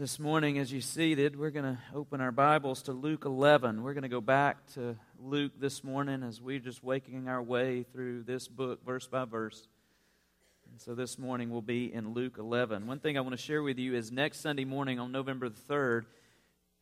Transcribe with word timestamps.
this 0.00 0.18
morning, 0.18 0.58
as 0.58 0.72
you 0.72 0.80
seated, 0.80 1.38
we're 1.38 1.50
going 1.50 1.76
to 1.76 1.78
open 1.94 2.22
our 2.22 2.32
Bibles 2.32 2.84
to 2.84 2.92
Luke 2.92 3.26
11. 3.26 3.82
We're 3.82 3.92
going 3.92 4.00
to 4.00 4.08
go 4.08 4.22
back 4.22 4.66
to 4.72 4.96
Luke 5.22 5.52
this 5.60 5.84
morning 5.84 6.22
as 6.22 6.40
we're 6.40 6.58
just 6.58 6.82
waking 6.82 7.28
our 7.28 7.42
way 7.42 7.82
through 7.82 8.22
this 8.22 8.48
book, 8.48 8.82
verse 8.82 9.06
by 9.06 9.26
verse. 9.26 9.68
And 10.70 10.80
so 10.80 10.94
this 10.94 11.18
morning 11.18 11.50
we'll 11.50 11.60
be 11.60 11.92
in 11.92 12.14
Luke 12.14 12.36
11. 12.38 12.86
One 12.86 12.98
thing 12.98 13.18
I 13.18 13.20
want 13.20 13.32
to 13.32 13.42
share 13.42 13.62
with 13.62 13.78
you 13.78 13.94
is 13.94 14.10
next 14.10 14.40
Sunday 14.40 14.64
morning 14.64 14.98
on 14.98 15.12
November 15.12 15.50
the 15.50 15.60
3rd, 15.70 16.06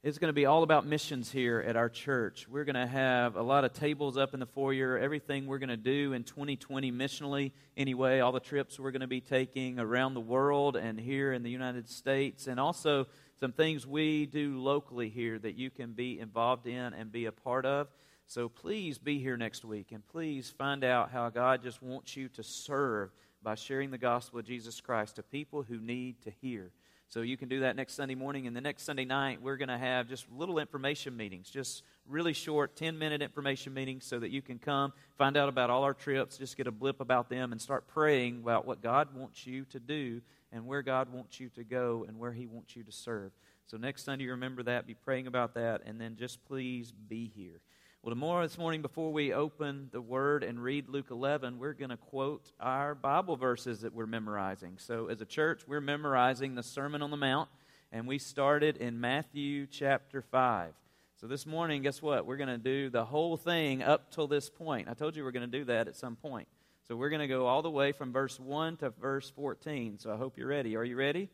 it's 0.04 0.18
going 0.18 0.28
to 0.28 0.34
be 0.34 0.46
all 0.46 0.62
about 0.62 0.86
missions 0.86 1.32
here 1.32 1.58
at 1.66 1.74
our 1.74 1.88
church. 1.88 2.46
We're 2.48 2.64
going 2.64 2.76
to 2.76 2.86
have 2.86 3.34
a 3.34 3.42
lot 3.42 3.64
of 3.64 3.72
tables 3.72 4.16
up 4.16 4.32
in 4.32 4.38
the 4.38 4.46
foyer, 4.46 4.96
everything 4.96 5.46
we're 5.46 5.58
going 5.58 5.70
to 5.70 5.76
do 5.76 6.12
in 6.12 6.22
2020 6.22 6.92
missionally, 6.92 7.50
anyway, 7.76 8.20
all 8.20 8.30
the 8.30 8.38
trips 8.38 8.78
we're 8.78 8.92
going 8.92 9.00
to 9.00 9.08
be 9.08 9.20
taking 9.20 9.80
around 9.80 10.14
the 10.14 10.20
world 10.20 10.76
and 10.76 11.00
here 11.00 11.32
in 11.32 11.42
the 11.42 11.50
United 11.50 11.88
States, 11.88 12.46
and 12.46 12.60
also 12.60 13.08
some 13.40 13.50
things 13.50 13.88
we 13.88 14.26
do 14.26 14.60
locally 14.60 15.08
here 15.08 15.36
that 15.36 15.56
you 15.56 15.68
can 15.68 15.94
be 15.94 16.20
involved 16.20 16.68
in 16.68 16.94
and 16.94 17.10
be 17.10 17.26
a 17.26 17.32
part 17.32 17.66
of. 17.66 17.88
So 18.28 18.48
please 18.48 18.98
be 18.98 19.18
here 19.18 19.36
next 19.36 19.64
week 19.64 19.90
and 19.90 20.06
please 20.06 20.48
find 20.56 20.84
out 20.84 21.10
how 21.10 21.28
God 21.28 21.60
just 21.60 21.82
wants 21.82 22.16
you 22.16 22.28
to 22.30 22.44
serve 22.44 23.10
by 23.42 23.56
sharing 23.56 23.90
the 23.90 23.98
gospel 23.98 24.38
of 24.38 24.44
Jesus 24.44 24.80
Christ 24.80 25.16
to 25.16 25.24
people 25.24 25.64
who 25.64 25.80
need 25.80 26.22
to 26.22 26.30
hear. 26.30 26.70
So 27.10 27.22
you 27.22 27.38
can 27.38 27.48
do 27.48 27.60
that 27.60 27.74
next 27.74 27.94
Sunday 27.94 28.14
morning. 28.14 28.46
And 28.46 28.54
the 28.54 28.60
next 28.60 28.82
Sunday 28.82 29.06
night, 29.06 29.40
we're 29.40 29.56
going 29.56 29.70
to 29.70 29.78
have 29.78 30.08
just 30.08 30.30
little 30.30 30.58
information 30.58 31.16
meetings, 31.16 31.48
just 31.48 31.82
really 32.06 32.34
short 32.34 32.76
10 32.76 32.98
minute 32.98 33.22
information 33.22 33.72
meetings 33.72 34.04
so 34.04 34.18
that 34.18 34.30
you 34.30 34.42
can 34.42 34.58
come, 34.58 34.92
find 35.16 35.36
out 35.36 35.48
about 35.48 35.70
all 35.70 35.84
our 35.84 35.94
trips, 35.94 36.36
just 36.36 36.58
get 36.58 36.66
a 36.66 36.70
blip 36.70 37.00
about 37.00 37.30
them, 37.30 37.52
and 37.52 37.62
start 37.62 37.88
praying 37.88 38.40
about 38.42 38.66
what 38.66 38.82
God 38.82 39.14
wants 39.14 39.46
you 39.46 39.64
to 39.66 39.80
do 39.80 40.20
and 40.52 40.66
where 40.66 40.82
God 40.82 41.10
wants 41.10 41.40
you 41.40 41.48
to 41.50 41.64
go 41.64 42.04
and 42.06 42.18
where 42.18 42.32
He 42.32 42.46
wants 42.46 42.76
you 42.76 42.82
to 42.84 42.92
serve. 42.92 43.32
So 43.66 43.78
next 43.78 44.04
Sunday, 44.04 44.26
remember 44.26 44.62
that, 44.64 44.86
be 44.86 44.94
praying 44.94 45.26
about 45.26 45.54
that, 45.54 45.82
and 45.86 45.98
then 45.98 46.16
just 46.16 46.44
please 46.44 46.92
be 46.92 47.30
here. 47.34 47.60
Well, 48.00 48.12
tomorrow, 48.12 48.44
this 48.44 48.56
morning, 48.56 48.80
before 48.80 49.12
we 49.12 49.32
open 49.32 49.88
the 49.90 50.00
Word 50.00 50.44
and 50.44 50.62
read 50.62 50.88
Luke 50.88 51.08
11, 51.10 51.58
we're 51.58 51.72
going 51.72 51.90
to 51.90 51.96
quote 51.96 52.52
our 52.60 52.94
Bible 52.94 53.36
verses 53.36 53.80
that 53.80 53.92
we're 53.92 54.06
memorizing. 54.06 54.74
So, 54.78 55.08
as 55.08 55.20
a 55.20 55.24
church, 55.24 55.62
we're 55.66 55.80
memorizing 55.80 56.54
the 56.54 56.62
Sermon 56.62 57.02
on 57.02 57.10
the 57.10 57.16
Mount, 57.16 57.48
and 57.90 58.06
we 58.06 58.18
started 58.18 58.76
in 58.76 59.00
Matthew 59.00 59.66
chapter 59.66 60.22
5. 60.22 60.74
So, 61.16 61.26
this 61.26 61.44
morning, 61.44 61.82
guess 61.82 62.00
what? 62.00 62.24
We're 62.24 62.36
going 62.36 62.48
to 62.48 62.56
do 62.56 62.88
the 62.88 63.04
whole 63.04 63.36
thing 63.36 63.82
up 63.82 64.12
till 64.12 64.28
this 64.28 64.48
point. 64.48 64.86
I 64.88 64.94
told 64.94 65.16
you 65.16 65.24
we're 65.24 65.32
going 65.32 65.50
to 65.50 65.58
do 65.58 65.64
that 65.64 65.88
at 65.88 65.96
some 65.96 66.14
point. 66.14 66.46
So, 66.86 66.94
we're 66.94 67.10
going 67.10 67.20
to 67.20 67.26
go 67.26 67.46
all 67.46 67.62
the 67.62 67.70
way 67.70 67.90
from 67.90 68.12
verse 68.12 68.38
1 68.38 68.76
to 68.76 68.90
verse 68.90 69.28
14. 69.30 69.98
So, 69.98 70.12
I 70.12 70.16
hope 70.16 70.38
you're 70.38 70.46
ready. 70.46 70.76
Are 70.76 70.84
you 70.84 70.94
ready? 70.94 71.30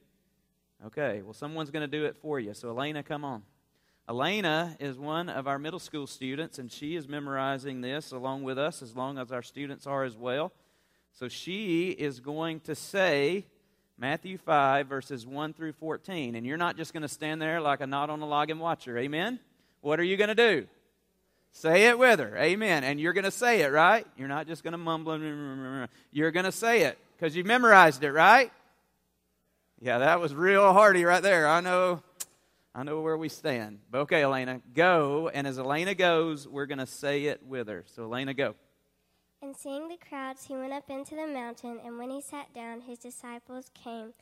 Okay, 0.87 1.21
well, 1.21 1.34
someone's 1.34 1.71
going 1.71 1.89
to 1.89 1.99
do 1.99 2.06
it 2.06 2.17
for 2.17 2.41
you. 2.41 2.55
So, 2.55 2.71
Elena, 2.71 3.03
come 3.03 3.23
on. 3.23 3.43
Elena 4.06 4.77
is 4.80 4.98
one 4.98 5.30
of 5.30 5.48
our 5.48 5.58
middle 5.58 5.78
school 5.78 6.06
students, 6.06 6.58
and 6.58 6.70
she 6.70 6.94
is 6.94 7.08
memorizing 7.08 7.80
this 7.80 8.12
along 8.12 8.42
with 8.42 8.58
us, 8.58 8.83
as 8.83 8.94
long 8.94 9.16
as 9.19 9.33
our 9.33 9.42
students 9.42 9.86
are 9.86 10.05
as 10.05 10.16
well. 10.16 10.52
So 11.12 11.28
she 11.28 11.91
is 11.91 12.20
going 12.20 12.60
to 12.60 12.75
say 12.75 13.47
Matthew 13.97 14.36
5, 14.36 14.88
verses 14.88 15.27
1 15.27 15.55
through 15.55 15.72
14. 15.72 16.34
And 16.34 16.44
you're 16.44 16.58
not 16.58 16.77
just 16.77 16.92
going 16.92 17.02
to 17.02 17.08
stand 17.08 17.41
there 17.41 17.60
like 17.60 17.80
a 17.80 17.86
knot 17.86 18.10
on 18.10 18.20
a 18.20 18.27
log 18.27 18.50
and 18.50 18.60
watch 18.60 18.84
her. 18.84 18.98
Amen? 18.98 19.38
What 19.80 20.00
are 20.00 20.05
you 20.05 20.16
going 20.16 20.28
to 20.28 20.34
do? 20.34 20.66
Say 21.52 21.86
it 21.86 21.98
with 21.98 22.19
her. 22.19 22.36
Amen. 22.36 22.82
And 22.82 23.00
you're 23.00 23.12
going 23.12 23.25
to 23.25 23.30
say 23.30 23.60
it, 23.60 23.72
right? 23.72 24.06
You're 24.19 24.28
not 24.28 24.48
just 24.48 24.64
going 24.64 24.72
to 24.72 24.78
mumble. 24.78 25.19
You're 26.10 26.30
going 26.32 26.44
to 26.44 26.52
say 26.52 26.82
it 26.82 26.98
because 27.16 27.36
you've 27.36 27.47
memorized 27.47 28.02
it, 28.02 28.12
right? 28.12 28.50
Yeah, 29.80 29.98
that 29.98 30.20
was 30.20 30.34
real 30.34 30.72
hearty 30.72 31.05
right 31.05 31.22
there. 31.22 31.47
I 31.48 31.60
know 31.60 32.02
I 32.75 32.83
know 32.83 33.00
where 33.00 33.17
we 33.17 33.28
stand. 33.28 33.78
But 33.91 34.00
okay, 34.00 34.22
Elena, 34.22 34.61
go. 34.75 35.30
And 35.33 35.47
as 35.47 35.58
Elena 35.58 35.94
goes, 35.94 36.48
we're 36.48 36.67
going 36.67 36.78
to 36.78 36.86
say 36.86 37.27
it 37.27 37.41
with 37.47 37.69
her. 37.69 37.84
So, 37.86 38.03
Elena, 38.03 38.34
go. 38.34 38.56
And 39.41 39.56
seeing 39.56 39.88
the 39.88 39.99
crowds, 40.09 40.47
he 40.47 40.56
went 40.56 40.72
up 40.72 40.88
into 40.88 41.15
the 41.15 41.26
mountain, 41.26 41.78
and 41.84 41.99
when 41.99 42.10
he 42.10 42.21
sat 42.21 42.53
down, 42.54 42.81
his 42.81 42.99
disciples 42.99 43.71
came. 43.75 44.15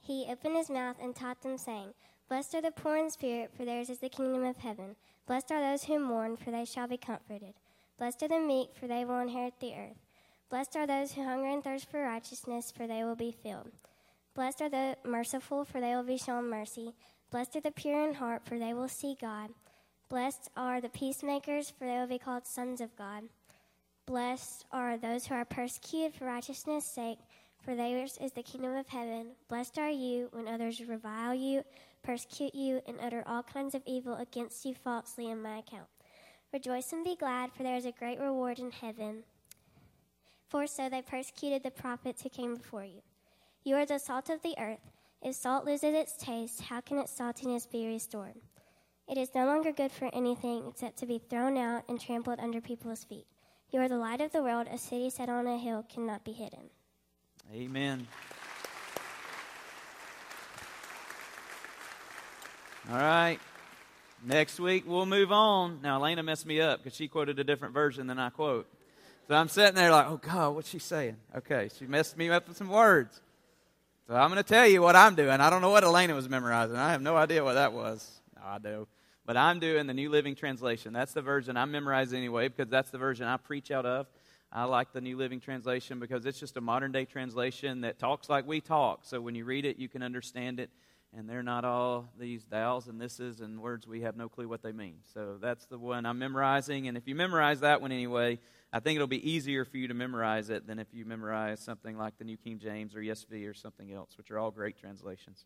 He 0.00 0.26
opened 0.30 0.56
his 0.56 0.70
mouth 0.70 0.96
and 1.02 1.14
taught 1.14 1.42
them, 1.42 1.58
saying, 1.58 1.94
Blessed 2.28 2.54
are 2.54 2.62
the 2.62 2.70
poor 2.70 2.96
in 2.96 3.10
spirit, 3.10 3.50
for 3.54 3.64
theirs 3.64 3.90
is 3.90 3.98
the 3.98 4.08
kingdom 4.08 4.44
of 4.44 4.56
heaven. 4.56 4.96
Blessed 5.26 5.52
are 5.52 5.60
those 5.60 5.84
who 5.84 5.98
mourn, 5.98 6.36
for 6.36 6.50
they 6.50 6.64
shall 6.64 6.88
be 6.88 6.96
comforted. 6.96 7.54
Blessed 7.98 8.22
are 8.22 8.28
the 8.28 8.40
meek, 8.40 8.70
for 8.74 8.86
they 8.86 9.04
will 9.04 9.18
inherit 9.18 9.54
the 9.60 9.74
earth. 9.74 9.98
Blessed 10.48 10.76
are 10.76 10.86
those 10.86 11.12
who 11.12 11.24
hunger 11.24 11.48
and 11.48 11.62
thirst 11.62 11.90
for 11.90 12.02
righteousness, 12.02 12.72
for 12.74 12.86
they 12.86 13.04
will 13.04 13.16
be 13.16 13.32
filled. 13.32 13.72
Blessed 14.34 14.62
are 14.62 14.70
the 14.70 14.96
merciful, 15.04 15.64
for 15.64 15.80
they 15.80 15.94
will 15.94 16.02
be 16.04 16.16
shown 16.16 16.48
mercy. 16.48 16.94
Blessed 17.32 17.56
are 17.56 17.60
the 17.62 17.70
pure 17.70 18.06
in 18.06 18.12
heart, 18.12 18.42
for 18.44 18.58
they 18.58 18.74
will 18.74 18.88
see 18.88 19.16
God. 19.18 19.48
Blessed 20.10 20.50
are 20.54 20.82
the 20.82 20.90
peacemakers, 20.90 21.70
for 21.70 21.86
they 21.86 21.96
will 21.96 22.06
be 22.06 22.18
called 22.18 22.46
sons 22.46 22.78
of 22.82 22.94
God. 22.94 23.24
Blessed 24.04 24.66
are 24.70 24.98
those 24.98 25.26
who 25.26 25.34
are 25.34 25.46
persecuted 25.46 26.14
for 26.14 26.26
righteousness' 26.26 26.84
sake, 26.84 27.16
for 27.64 27.74
theirs 27.74 28.18
is 28.20 28.32
the 28.32 28.42
kingdom 28.42 28.76
of 28.76 28.86
heaven. 28.88 29.28
Blessed 29.48 29.78
are 29.78 29.88
you 29.88 30.28
when 30.32 30.46
others 30.46 30.86
revile 30.86 31.34
you, 31.34 31.62
persecute 32.02 32.54
you, 32.54 32.82
and 32.86 32.98
utter 33.00 33.24
all 33.26 33.42
kinds 33.42 33.74
of 33.74 33.82
evil 33.86 34.16
against 34.16 34.66
you 34.66 34.74
falsely 34.74 35.30
in 35.30 35.40
my 35.40 35.56
account. 35.56 35.88
Rejoice 36.52 36.92
and 36.92 37.02
be 37.02 37.16
glad, 37.16 37.50
for 37.54 37.62
there 37.62 37.76
is 37.76 37.86
a 37.86 37.92
great 37.92 38.20
reward 38.20 38.58
in 38.58 38.72
heaven. 38.72 39.22
For 40.50 40.66
so 40.66 40.90
they 40.90 41.00
persecuted 41.00 41.62
the 41.62 41.70
prophets 41.70 42.22
who 42.22 42.28
came 42.28 42.56
before 42.56 42.84
you. 42.84 43.00
You 43.64 43.76
are 43.76 43.86
the 43.86 43.98
salt 43.98 44.28
of 44.28 44.42
the 44.42 44.54
earth. 44.58 44.90
If 45.24 45.36
salt 45.36 45.64
loses 45.64 45.94
its 45.94 46.16
taste, 46.16 46.62
how 46.62 46.80
can 46.80 46.98
its 46.98 47.16
saltiness 47.16 47.70
be 47.70 47.86
restored? 47.86 48.34
It 49.08 49.16
is 49.16 49.28
no 49.36 49.46
longer 49.46 49.70
good 49.70 49.92
for 49.92 50.10
anything 50.12 50.64
except 50.68 50.98
to 50.98 51.06
be 51.06 51.18
thrown 51.18 51.56
out 51.56 51.84
and 51.88 52.00
trampled 52.00 52.40
under 52.40 52.60
people's 52.60 53.04
feet. 53.04 53.26
You 53.70 53.80
are 53.80 53.88
the 53.88 53.98
light 53.98 54.20
of 54.20 54.32
the 54.32 54.42
world. 54.42 54.66
A 54.68 54.76
city 54.76 55.10
set 55.10 55.28
on 55.28 55.46
a 55.46 55.56
hill 55.56 55.84
cannot 55.88 56.24
be 56.24 56.32
hidden. 56.32 56.70
Amen. 57.54 58.08
All 62.90 62.96
right. 62.96 63.38
Next 64.24 64.58
week 64.58 64.82
we'll 64.88 65.06
move 65.06 65.30
on. 65.30 65.78
Now 65.82 66.00
Elena 66.00 66.24
messed 66.24 66.46
me 66.46 66.60
up 66.60 66.82
because 66.82 66.96
she 66.96 67.06
quoted 67.06 67.38
a 67.38 67.44
different 67.44 67.74
version 67.74 68.08
than 68.08 68.18
I 68.18 68.30
quote. 68.30 68.66
So 69.28 69.36
I'm 69.36 69.48
sitting 69.48 69.76
there 69.76 69.92
like, 69.92 70.08
oh 70.08 70.16
God, 70.16 70.56
what's 70.56 70.68
she 70.68 70.80
saying? 70.80 71.16
Okay, 71.36 71.68
she 71.78 71.86
messed 71.86 72.16
me 72.16 72.28
up 72.28 72.48
with 72.48 72.56
some 72.56 72.68
words. 72.68 73.20
So 74.08 74.16
I'm 74.16 74.30
going 74.30 74.42
to 74.42 74.48
tell 74.48 74.66
you 74.66 74.82
what 74.82 74.96
I'm 74.96 75.14
doing. 75.14 75.40
I 75.40 75.48
don't 75.48 75.62
know 75.62 75.70
what 75.70 75.84
Elena 75.84 76.14
was 76.14 76.28
memorizing. 76.28 76.76
I 76.76 76.90
have 76.90 77.00
no 77.00 77.16
idea 77.16 77.44
what 77.44 77.54
that 77.54 77.72
was. 77.72 78.20
No, 78.34 78.42
I 78.44 78.58
do. 78.58 78.88
But 79.24 79.36
I'm 79.36 79.60
doing 79.60 79.86
the 79.86 79.94
New 79.94 80.10
Living 80.10 80.34
Translation. 80.34 80.92
That's 80.92 81.12
the 81.12 81.22
version 81.22 81.56
I'm 81.56 81.70
memorizing 81.70 82.18
anyway 82.18 82.48
because 82.48 82.68
that's 82.68 82.90
the 82.90 82.98
version 82.98 83.26
I 83.26 83.36
preach 83.36 83.70
out 83.70 83.86
of. 83.86 84.08
I 84.50 84.64
like 84.64 84.92
the 84.92 85.00
New 85.00 85.16
Living 85.16 85.38
Translation 85.38 86.00
because 86.00 86.26
it's 86.26 86.40
just 86.40 86.56
a 86.56 86.60
modern 86.60 86.90
day 86.90 87.04
translation 87.04 87.82
that 87.82 88.00
talks 88.00 88.28
like 88.28 88.44
we 88.44 88.60
talk. 88.60 89.00
So 89.04 89.20
when 89.20 89.36
you 89.36 89.44
read 89.44 89.64
it, 89.64 89.78
you 89.78 89.88
can 89.88 90.02
understand 90.02 90.58
it. 90.58 90.70
And 91.16 91.28
they're 91.28 91.42
not 91.44 91.64
all 91.64 92.08
these 92.18 92.42
thous 92.50 92.88
and 92.88 93.00
thises 93.00 93.40
and 93.40 93.60
words 93.60 93.86
we 93.86 94.00
have 94.00 94.16
no 94.16 94.28
clue 94.28 94.48
what 94.48 94.62
they 94.62 94.72
mean. 94.72 94.96
So 95.14 95.38
that's 95.40 95.66
the 95.66 95.78
one 95.78 96.06
I'm 96.06 96.18
memorizing. 96.18 96.88
And 96.88 96.96
if 96.96 97.06
you 97.06 97.14
memorize 97.14 97.60
that 97.60 97.80
one 97.80 97.92
anyway, 97.92 98.40
I 98.72 98.80
think 98.80 98.96
it'll 98.96 99.06
be 99.06 99.30
easier 99.30 99.66
for 99.66 99.76
you 99.76 99.88
to 99.88 99.94
memorize 99.94 100.48
it 100.48 100.66
than 100.66 100.78
if 100.78 100.86
you 100.92 101.04
memorize 101.04 101.60
something 101.60 101.98
like 101.98 102.16
the 102.16 102.24
New 102.24 102.38
King 102.38 102.58
James 102.58 102.96
or 102.96 103.00
ESV 103.00 103.48
or 103.48 103.52
something 103.52 103.92
else, 103.92 104.16
which 104.16 104.30
are 104.30 104.38
all 104.38 104.50
great 104.50 104.78
translations. 104.78 105.44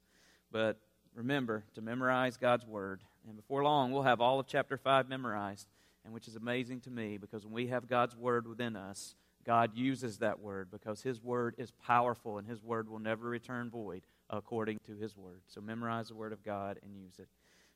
But 0.53 0.79
remember 1.13 1.65
to 1.75 1.81
memorize 1.81 2.37
God's 2.37 2.65
Word. 2.65 3.03
And 3.27 3.35
before 3.35 3.65
long, 3.65 3.91
we'll 3.91 4.03
have 4.03 4.21
all 4.21 4.39
of 4.39 4.47
chapter 4.47 4.77
5 4.77 5.09
memorized, 5.09 5.67
and 6.05 6.15
which 6.15 6.29
is 6.29 6.37
amazing 6.37 6.83
to 6.83 6.91
me 6.91 7.17
because 7.17 7.45
when 7.45 7.53
we 7.53 7.67
have 7.67 7.89
God's 7.89 8.15
Word 8.15 8.47
within 8.47 8.77
us, 8.77 9.17
God 9.45 9.77
uses 9.77 10.19
that 10.19 10.39
Word 10.39 10.71
because 10.71 11.03
His 11.03 11.21
Word 11.21 11.57
is 11.59 11.73
powerful 11.85 12.39
and 12.39 12.47
His 12.47 12.63
Word 12.63 12.89
will 12.89 13.01
never 13.01 13.29
return 13.29 13.71
void 13.71 14.03
according 14.31 14.79
to 14.87 14.95
His 14.95 15.17
Word. 15.17 15.43
So 15.49 15.61
memorize 15.61 16.09
the 16.09 16.15
Word 16.15 16.33
of 16.33 16.45
God 16.45 16.79
and 16.81 16.95
use 16.97 17.19
it. 17.19 17.29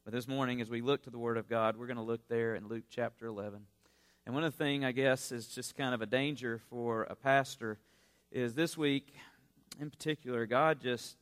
But 0.05 0.15
this 0.15 0.29
morning, 0.29 0.61
as 0.61 0.71
we 0.71 0.81
look 0.81 1.03
to 1.03 1.11
the 1.11 1.19
Word 1.19 1.37
of 1.37 1.49
God, 1.49 1.77
we're 1.77 1.87
going 1.87 1.97
to 1.97 2.03
look 2.03 2.29
there 2.29 2.55
in 2.55 2.69
Luke 2.69 2.85
chapter 2.89 3.27
11. 3.27 3.63
And 4.27 4.35
one 4.35 4.45
of 4.45 4.57
the 4.57 4.65
things, 4.65 4.85
I 4.85 4.93
guess, 4.93 5.33
is 5.33 5.49
just 5.49 5.77
kind 5.77 5.95
of 5.95 6.03
a 6.03 6.07
danger 6.07 6.61
for 6.69 7.05
a 7.05 7.15
pastor 7.15 7.79
is 8.31 8.55
this 8.55 8.77
week, 8.77 9.15
in 9.81 9.91
particular, 9.91 10.47
God 10.47 10.81
just 10.81 11.17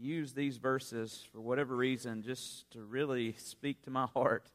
used 0.00 0.34
these 0.34 0.56
verses 0.56 1.24
for 1.32 1.40
whatever 1.40 1.76
reason 1.76 2.22
just 2.22 2.70
to 2.72 2.80
really 2.80 3.34
speak 3.38 3.82
to 3.82 3.90
my 3.90 4.06
heart. 4.06 4.50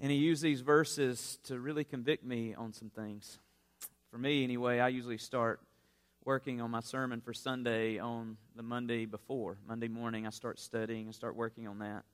And 0.00 0.10
He 0.10 0.18
used 0.18 0.42
these 0.42 0.60
verses 0.60 1.38
to 1.44 1.58
really 1.58 1.84
convict 1.84 2.24
me 2.24 2.54
on 2.54 2.72
some 2.72 2.90
things. 2.90 3.38
For 4.10 4.18
me, 4.18 4.42
anyway, 4.44 4.80
I 4.80 4.88
usually 4.88 5.18
start 5.18 5.60
working 6.24 6.60
on 6.60 6.70
my 6.70 6.80
sermon 6.80 7.20
for 7.20 7.32
Sunday 7.32 7.98
on 7.98 8.36
the 8.56 8.62
Monday 8.62 9.06
before. 9.06 9.56
Monday 9.66 9.88
morning, 9.88 10.26
I 10.26 10.30
start 10.30 10.58
studying 10.58 11.06
and 11.06 11.14
start 11.14 11.36
working 11.36 11.68
on 11.68 11.78
that. 11.78 12.04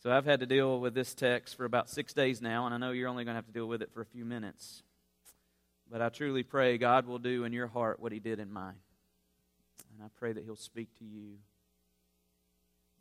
So 0.00 0.12
I've 0.12 0.24
had 0.24 0.40
to 0.40 0.46
deal 0.46 0.78
with 0.78 0.94
this 0.94 1.12
text 1.12 1.56
for 1.56 1.64
about 1.64 1.90
six 1.90 2.12
days 2.12 2.40
now, 2.40 2.66
and 2.66 2.74
I 2.74 2.78
know 2.78 2.92
you're 2.92 3.08
only 3.08 3.24
going 3.24 3.34
to 3.34 3.38
have 3.38 3.46
to 3.46 3.52
deal 3.52 3.66
with 3.66 3.82
it 3.82 3.90
for 3.92 4.00
a 4.00 4.06
few 4.06 4.24
minutes. 4.24 4.84
But 5.90 6.00
I 6.00 6.08
truly 6.08 6.44
pray 6.44 6.78
God 6.78 7.06
will 7.06 7.18
do 7.18 7.42
in 7.42 7.52
your 7.52 7.66
heart 7.66 7.98
what 7.98 8.12
He 8.12 8.20
did 8.20 8.38
in 8.38 8.52
mine. 8.52 8.78
And 9.92 10.04
I 10.04 10.08
pray 10.16 10.32
that 10.32 10.44
He'll 10.44 10.54
speak 10.54 10.94
to 10.98 11.04
you. 11.04 11.38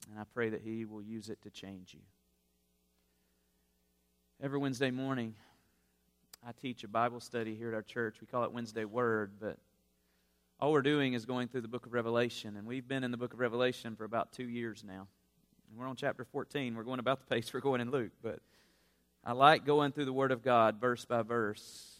And 0.10 0.20
I 0.20 0.24
pray 0.34 0.50
that 0.50 0.62
He 0.62 0.86
will 0.86 1.04
use 1.04 1.30
it 1.30 1.40
to 1.44 1.52
change 1.52 1.94
you. 1.94 2.00
Every 4.42 4.58
Wednesday 4.58 4.90
morning, 4.90 5.36
I 6.48 6.52
teach 6.52 6.84
a 6.84 6.88
Bible 6.88 7.20
study 7.20 7.54
here 7.54 7.68
at 7.68 7.74
our 7.76 7.84
church. 7.84 8.22
We 8.22 8.28
call 8.28 8.44
it 8.44 8.52
Wednesday 8.52 8.86
Word, 8.86 9.34
but 9.40 9.58
all 10.60 10.72
we're 10.72 10.82
doing 10.82 11.14
is 11.14 11.26
going 11.26 11.50
through 11.50 11.62
the 11.62 11.68
book 11.68 11.86
of 11.86 11.94
Revelation. 11.94 12.56
And 12.58 12.66
we've 12.66 12.88
been 12.88 13.04
in 13.04 13.12
the 13.12 13.18
book 13.18 13.34
of 13.34 13.40
Revelation 13.40 13.96
for 13.96 14.04
about 14.04 14.32
two 14.32 14.50
years 14.50 14.84
now. 14.84 15.08
We're 15.76 15.88
on 15.88 15.96
chapter 15.96 16.24
14. 16.24 16.76
We're 16.76 16.84
going 16.84 17.00
about 17.00 17.20
the 17.20 17.36
pace 17.36 17.54
we're 17.54 17.60
going 17.60 17.82
in 17.82 17.92
Luke, 17.92 18.12
but 18.24 18.40
I 19.24 19.34
like 19.34 19.66
going 19.66 19.92
through 19.92 20.06
the 20.06 20.14
Word 20.14 20.32
of 20.32 20.44
God 20.44 20.80
verse 20.80 21.06
by 21.06 21.22
verse 21.22 21.98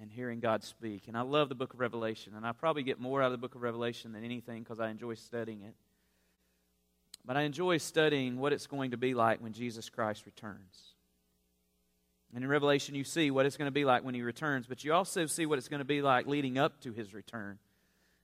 and 0.00 0.10
hearing 0.10 0.40
God 0.40 0.64
speak. 0.64 1.08
And 1.08 1.16
I 1.16 1.20
love 1.20 1.48
the 1.48 1.54
book 1.54 1.74
of 1.74 1.80
Revelation. 1.80 2.34
And 2.34 2.46
I 2.46 2.52
probably 2.52 2.82
get 2.82 3.00
more 3.00 3.22
out 3.22 3.26
of 3.26 3.32
the 3.32 3.38
book 3.38 3.54
of 3.54 3.62
Revelation 3.62 4.12
than 4.12 4.24
anything 4.24 4.62
because 4.62 4.80
I 4.80 4.88
enjoy 4.88 5.14
studying 5.14 5.62
it. 5.62 5.74
But 7.24 7.36
I 7.36 7.42
enjoy 7.42 7.78
studying 7.78 8.38
what 8.38 8.52
it's 8.52 8.66
going 8.66 8.92
to 8.92 8.96
be 8.96 9.14
like 9.14 9.40
when 9.40 9.52
Jesus 9.52 9.90
Christ 9.90 10.24
returns. 10.24 10.94
And 12.34 12.44
in 12.44 12.50
Revelation, 12.50 12.94
you 12.94 13.04
see 13.04 13.30
what 13.30 13.46
it's 13.46 13.56
going 13.56 13.66
to 13.66 13.72
be 13.72 13.84
like 13.84 14.04
when 14.04 14.14
he 14.14 14.22
returns, 14.22 14.66
but 14.66 14.84
you 14.84 14.92
also 14.92 15.26
see 15.26 15.46
what 15.46 15.58
it's 15.58 15.68
going 15.68 15.80
to 15.80 15.84
be 15.84 16.02
like 16.02 16.26
leading 16.26 16.58
up 16.58 16.80
to 16.82 16.92
his 16.92 17.14
return. 17.14 17.58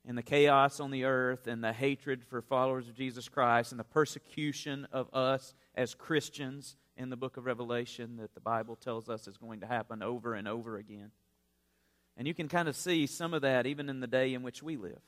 And 0.06 0.18
the 0.18 0.22
chaos 0.22 0.80
on 0.80 0.90
the 0.90 1.04
earth, 1.04 1.46
and 1.46 1.64
the 1.64 1.72
hatred 1.72 2.24
for 2.24 2.42
followers 2.42 2.88
of 2.88 2.94
Jesus 2.94 3.28
Christ, 3.28 3.72
and 3.72 3.80
the 3.80 3.84
persecution 3.84 4.86
of 4.92 5.08
us 5.14 5.54
as 5.74 5.94
Christians 5.94 6.76
in 6.96 7.08
the 7.08 7.16
book 7.16 7.36
of 7.36 7.46
Revelation 7.46 8.18
that 8.18 8.34
the 8.34 8.40
Bible 8.40 8.76
tells 8.76 9.08
us 9.08 9.26
is 9.26 9.36
going 9.38 9.60
to 9.60 9.66
happen 9.66 10.02
over 10.02 10.34
and 10.34 10.46
over 10.46 10.76
again. 10.76 11.10
And 12.16 12.28
you 12.28 12.34
can 12.34 12.48
kind 12.48 12.68
of 12.68 12.76
see 12.76 13.06
some 13.06 13.34
of 13.34 13.42
that 13.42 13.66
even 13.66 13.88
in 13.88 14.00
the 14.00 14.06
day 14.06 14.34
in 14.34 14.42
which 14.42 14.62
we 14.62 14.76
live. 14.76 15.00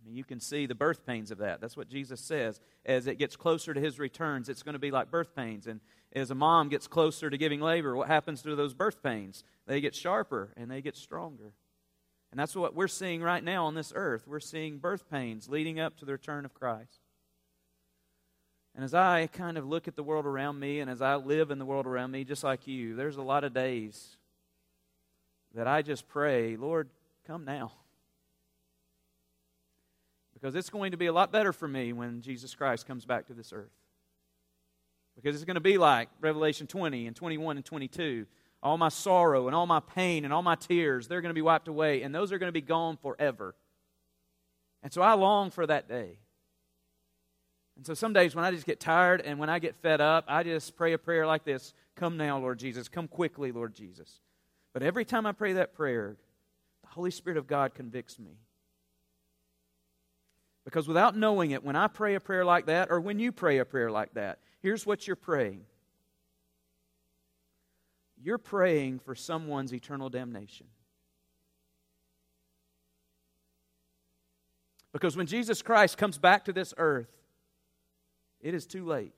I 0.00 0.06
mean, 0.06 0.14
you 0.14 0.24
can 0.24 0.38
see 0.38 0.66
the 0.66 0.74
birth 0.74 1.04
pains 1.04 1.30
of 1.30 1.38
that. 1.38 1.60
That's 1.60 1.76
what 1.76 1.88
Jesus 1.88 2.20
says. 2.20 2.60
As 2.86 3.06
it 3.06 3.18
gets 3.18 3.34
closer 3.34 3.74
to 3.74 3.80
his 3.80 3.98
returns, 3.98 4.48
it's 4.48 4.62
going 4.62 4.74
to 4.74 4.78
be 4.78 4.92
like 4.92 5.10
birth 5.10 5.34
pains. 5.34 5.66
And 5.66 5.80
as 6.12 6.30
a 6.30 6.36
mom 6.36 6.68
gets 6.68 6.86
closer 6.86 7.28
to 7.28 7.36
giving 7.36 7.60
labor, 7.60 7.96
what 7.96 8.06
happens 8.06 8.42
to 8.42 8.54
those 8.54 8.74
birth 8.74 9.02
pains? 9.02 9.42
They 9.66 9.80
get 9.80 9.94
sharper 9.94 10.52
and 10.56 10.70
they 10.70 10.80
get 10.80 10.96
stronger. 10.96 11.52
And 12.30 12.38
that's 12.38 12.54
what 12.54 12.74
we're 12.74 12.88
seeing 12.88 13.22
right 13.22 13.42
now 13.42 13.66
on 13.66 13.74
this 13.74 13.92
earth. 13.94 14.26
We're 14.26 14.40
seeing 14.40 14.78
birth 14.78 15.08
pains 15.10 15.48
leading 15.48 15.80
up 15.80 15.96
to 15.98 16.04
the 16.04 16.12
return 16.12 16.44
of 16.44 16.54
Christ. 16.54 17.00
And 18.74 18.84
as 18.84 18.94
I 18.94 19.26
kind 19.28 19.58
of 19.58 19.66
look 19.66 19.88
at 19.88 19.96
the 19.96 20.02
world 20.02 20.26
around 20.26 20.60
me 20.60 20.80
and 20.80 20.90
as 20.90 21.02
I 21.02 21.16
live 21.16 21.50
in 21.50 21.58
the 21.58 21.64
world 21.64 21.86
around 21.86 22.10
me, 22.10 22.24
just 22.24 22.44
like 22.44 22.66
you, 22.66 22.94
there's 22.94 23.16
a 23.16 23.22
lot 23.22 23.44
of 23.44 23.54
days 23.54 24.16
that 25.54 25.66
I 25.66 25.82
just 25.82 26.06
pray, 26.06 26.56
Lord, 26.56 26.88
come 27.26 27.44
now. 27.44 27.72
Because 30.34 30.54
it's 30.54 30.70
going 30.70 30.92
to 30.92 30.96
be 30.96 31.06
a 31.06 31.12
lot 31.12 31.32
better 31.32 31.52
for 31.52 31.66
me 31.66 31.92
when 31.92 32.20
Jesus 32.20 32.54
Christ 32.54 32.86
comes 32.86 33.04
back 33.04 33.26
to 33.26 33.34
this 33.34 33.52
earth. 33.52 33.72
Because 35.16 35.34
it's 35.34 35.44
going 35.44 35.56
to 35.56 35.60
be 35.60 35.78
like 35.78 36.08
Revelation 36.20 36.68
20 36.68 37.08
and 37.08 37.16
21 37.16 37.56
and 37.56 37.66
22. 37.66 38.26
All 38.62 38.76
my 38.76 38.88
sorrow 38.88 39.46
and 39.46 39.54
all 39.54 39.66
my 39.66 39.80
pain 39.80 40.24
and 40.24 40.32
all 40.32 40.42
my 40.42 40.56
tears, 40.56 41.06
they're 41.06 41.20
going 41.20 41.30
to 41.30 41.34
be 41.34 41.42
wiped 41.42 41.68
away, 41.68 42.02
and 42.02 42.14
those 42.14 42.32
are 42.32 42.38
going 42.38 42.48
to 42.48 42.52
be 42.52 42.60
gone 42.60 42.96
forever. 42.96 43.54
And 44.82 44.92
so 44.92 45.02
I 45.02 45.14
long 45.14 45.50
for 45.50 45.66
that 45.66 45.88
day. 45.88 46.18
And 47.76 47.86
so 47.86 47.94
some 47.94 48.12
days 48.12 48.34
when 48.34 48.44
I 48.44 48.50
just 48.50 48.66
get 48.66 48.80
tired 48.80 49.20
and 49.20 49.38
when 49.38 49.48
I 49.48 49.60
get 49.60 49.76
fed 49.76 50.00
up, 50.00 50.24
I 50.26 50.42
just 50.42 50.76
pray 50.76 50.92
a 50.92 50.98
prayer 50.98 51.26
like 51.26 51.44
this 51.44 51.72
Come 51.94 52.16
now, 52.16 52.38
Lord 52.38 52.58
Jesus. 52.58 52.88
Come 52.88 53.08
quickly, 53.08 53.52
Lord 53.52 53.74
Jesus. 53.74 54.20
But 54.72 54.82
every 54.82 55.04
time 55.04 55.26
I 55.26 55.32
pray 55.32 55.54
that 55.54 55.74
prayer, 55.74 56.16
the 56.82 56.88
Holy 56.88 57.10
Spirit 57.10 57.38
of 57.38 57.46
God 57.46 57.74
convicts 57.74 58.18
me. 58.18 58.38
Because 60.64 60.86
without 60.86 61.16
knowing 61.16 61.52
it, 61.52 61.64
when 61.64 61.76
I 61.76 61.86
pray 61.86 62.14
a 62.14 62.20
prayer 62.20 62.44
like 62.44 62.66
that, 62.66 62.88
or 62.90 63.00
when 63.00 63.18
you 63.18 63.32
pray 63.32 63.58
a 63.58 63.64
prayer 63.64 63.90
like 63.90 64.14
that, 64.14 64.38
here's 64.60 64.84
what 64.84 65.06
you're 65.06 65.16
praying 65.16 65.62
you're 68.22 68.38
praying 68.38 69.00
for 69.00 69.14
someone's 69.14 69.72
eternal 69.72 70.08
damnation. 70.08 70.66
Because 74.92 75.16
when 75.16 75.26
Jesus 75.26 75.62
Christ 75.62 75.98
comes 75.98 76.18
back 76.18 76.46
to 76.46 76.52
this 76.52 76.74
earth, 76.76 77.10
it 78.40 78.54
is 78.54 78.66
too 78.66 78.84
late. 78.84 79.12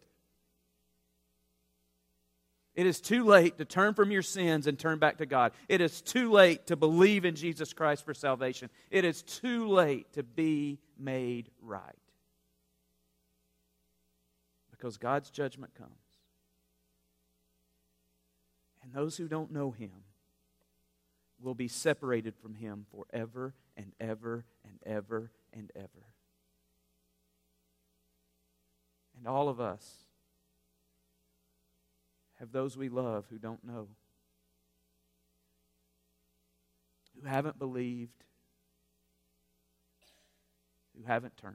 It 2.75 2.87
is 2.87 3.01
too 3.01 3.25
late 3.25 3.59
to 3.59 3.65
turn 3.65 3.95
from 3.95 4.11
your 4.11 4.23
sins 4.23 4.67
and 4.67 4.79
turn 4.79 4.99
back 4.99 5.19
to 5.19 5.27
God. 5.27 5.53
It 5.69 5.81
is 5.81 6.01
too 6.01 6.31
late 6.31 6.69
to 6.69 6.77
believe 6.77 7.25
in 7.25 7.35
Jesus 7.35 7.73
Christ 7.73 8.05
for 8.05 8.15
salvation. 8.15 8.71
It 8.91 9.05
is 9.05 9.23
too 9.23 9.69
late 9.69 10.13
to 10.15 10.23
be 10.23 10.79
made 10.99 11.51
right. 11.61 11.83
Because 14.71 14.97
God's 14.97 15.31
judgment 15.31 15.75
comes. 15.75 15.91
And 18.91 19.05
those 19.05 19.17
who 19.17 19.29
don't 19.29 19.53
know 19.53 19.71
Him 19.71 19.93
will 21.41 21.55
be 21.55 21.69
separated 21.69 22.35
from 22.35 22.57
Him 22.57 22.87
forever 22.91 23.55
and 23.77 23.93
ever 24.01 24.45
and 24.65 24.81
ever 24.85 25.31
and 25.53 25.71
ever. 25.77 26.07
And 29.17 29.29
all 29.29 29.49
of 29.49 29.61
us 29.61 30.07
have 32.41 32.51
those 32.51 32.77
we 32.77 32.89
love 32.89 33.27
who 33.31 33.39
don't 33.39 33.63
know, 33.65 33.87
who 37.15 37.29
haven't 37.29 37.61
believed, 37.61 38.25
who 40.97 41.05
haven't 41.05 41.37
turned. 41.37 41.55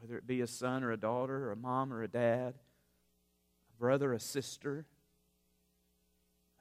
Whether 0.00 0.16
it 0.16 0.26
be 0.26 0.40
a 0.40 0.46
son 0.46 0.82
or 0.82 0.90
a 0.90 0.96
daughter, 0.96 1.48
or 1.48 1.52
a 1.52 1.56
mom 1.56 1.92
or 1.92 2.02
a 2.02 2.08
dad, 2.08 2.54
brother, 3.78 4.12
a 4.12 4.20
sister, 4.20 4.86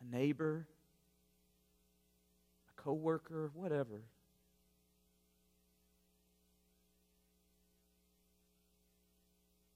a 0.02 0.16
neighbor, 0.16 0.68
a 2.70 2.82
coworker, 2.82 3.52
whatever. 3.54 4.04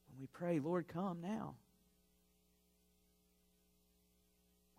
When 0.10 0.20
we 0.20 0.28
pray, 0.28 0.60
Lord, 0.60 0.88
come 0.88 1.20
now. 1.22 1.56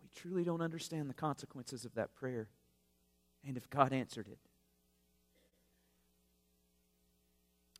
We 0.01 0.09
truly 0.15 0.43
don't 0.43 0.61
understand 0.61 1.09
the 1.09 1.13
consequences 1.13 1.85
of 1.85 1.93
that 1.95 2.15
prayer 2.15 2.47
and 3.45 3.57
if 3.57 3.69
God 3.69 3.91
answered 3.91 4.27
it. 4.27 4.39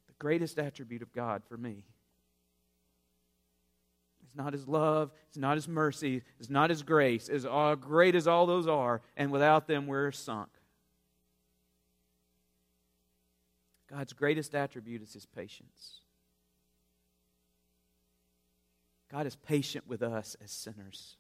The 0.07 0.13
greatest 0.19 0.59
attribute 0.59 1.02
of 1.02 1.13
God 1.13 1.44
for 1.47 1.57
me 1.57 1.85
is 4.33 4.37
not 4.37 4.54
his 4.54 4.68
love, 4.68 5.11
it's 5.28 5.37
not 5.37 5.56
his 5.56 5.68
mercy, 5.68 6.23
it's 6.40 6.49
not 6.49 6.69
his 6.69 6.81
grace, 6.81 7.30
as 7.30 7.45
great 7.80 8.16
as 8.16 8.28
all 8.28 8.45
those 8.45 8.68
are, 8.68 9.02
and 9.16 9.31
without 9.31 9.68
them 9.68 9.87
we're 9.87 10.11
sunk. 10.11 10.49
God's 13.90 14.13
greatest 14.13 14.56
attribute 14.56 15.04
is 15.04 15.13
his 15.13 15.25
patience. 15.25 15.99
God 19.11 19.28
is 19.28 19.35
patient 19.35 19.87
with 19.87 20.02
us 20.02 20.35
as 20.44 20.52
sinners. 20.52 21.18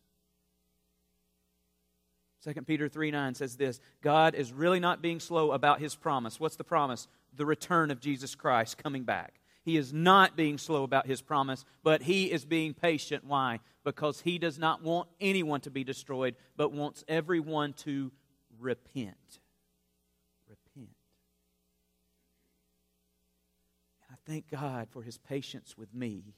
2 2.43 2.53
Peter 2.63 2.89
3 2.89 3.11
9 3.11 3.35
says 3.35 3.55
this 3.55 3.79
God 4.01 4.33
is 4.33 4.51
really 4.51 4.79
not 4.79 5.01
being 5.01 5.19
slow 5.19 5.51
about 5.51 5.79
his 5.79 5.95
promise. 5.95 6.39
What's 6.39 6.55
the 6.55 6.63
promise? 6.63 7.07
The 7.35 7.45
return 7.45 7.91
of 7.91 7.99
Jesus 7.99 8.33
Christ 8.33 8.77
coming 8.81 9.03
back. 9.03 9.39
He 9.63 9.77
is 9.77 9.93
not 9.93 10.35
being 10.35 10.57
slow 10.57 10.83
about 10.83 11.07
his 11.07 11.21
promise, 11.21 11.65
but 11.83 12.03
he 12.03 12.31
is 12.31 12.45
being 12.45 12.73
patient. 12.73 13.23
Why? 13.25 13.59
Because 13.83 14.21
he 14.21 14.37
does 14.37 14.59
not 14.59 14.83
want 14.83 15.07
anyone 15.19 15.61
to 15.61 15.71
be 15.71 15.83
destroyed, 15.83 16.35
but 16.57 16.71
wants 16.71 17.03
everyone 17.07 17.73
to 17.73 18.11
repent. 18.59 19.39
Repent. 20.49 20.89
And 24.01 24.11
I 24.11 24.15
thank 24.25 24.49
God 24.49 24.87
for 24.91 25.01
his 25.01 25.17
patience 25.17 25.77
with 25.77 25.93
me 25.93 26.35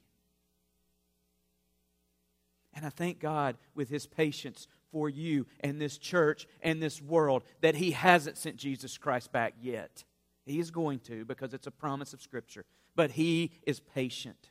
and 2.76 2.84
I 2.84 2.90
thank 2.90 3.18
God 3.18 3.56
with 3.74 3.88
his 3.88 4.06
patience 4.06 4.68
for 4.92 5.08
you 5.08 5.46
and 5.60 5.80
this 5.80 5.96
church 5.96 6.46
and 6.62 6.80
this 6.80 7.00
world 7.00 7.42
that 7.62 7.74
he 7.74 7.92
hasn't 7.92 8.36
sent 8.36 8.56
Jesus 8.56 8.98
Christ 8.98 9.32
back 9.32 9.54
yet. 9.60 10.04
He 10.44 10.60
is 10.60 10.70
going 10.70 11.00
to 11.00 11.24
because 11.24 11.54
it's 11.54 11.66
a 11.66 11.72
promise 11.72 12.12
of 12.12 12.20
Scripture. 12.20 12.66
But 12.96 13.12
he 13.12 13.52
is 13.66 13.78
patient. 13.78 14.48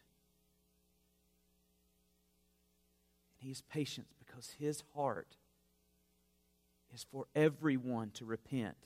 and 3.34 3.46
He 3.46 3.50
is 3.50 3.62
patient 3.62 4.08
because 4.20 4.52
his 4.60 4.84
heart 4.96 5.36
is 6.94 7.06
for 7.12 7.26
everyone 7.36 8.12
to 8.12 8.26
repent 8.26 8.78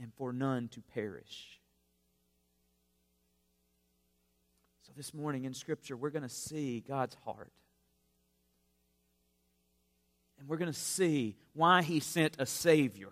and 0.00 0.12
for 0.14 0.32
none 0.32 0.68
to 0.68 0.80
perish. 0.80 1.60
So, 4.86 4.92
this 4.96 5.14
morning 5.14 5.44
in 5.44 5.54
Scripture, 5.54 5.96
we're 5.96 6.10
going 6.10 6.22
to 6.24 6.28
see 6.28 6.80
God's 6.80 7.16
heart. 7.24 7.52
And 10.38 10.48
we're 10.48 10.56
going 10.56 10.72
to 10.72 10.78
see 10.78 11.36
why 11.52 11.82
he 11.82 12.00
sent 12.00 12.36
a 12.38 12.46
Savior. 12.46 13.10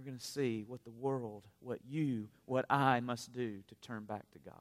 We're 0.00 0.06
going 0.06 0.18
to 0.18 0.24
see 0.24 0.64
what 0.66 0.82
the 0.84 0.90
world, 0.90 1.46
what 1.60 1.80
you, 1.86 2.28
what 2.46 2.64
I 2.70 3.00
must 3.00 3.32
do 3.32 3.58
to 3.68 3.74
turn 3.82 4.04
back 4.04 4.30
to 4.30 4.38
God. 4.38 4.54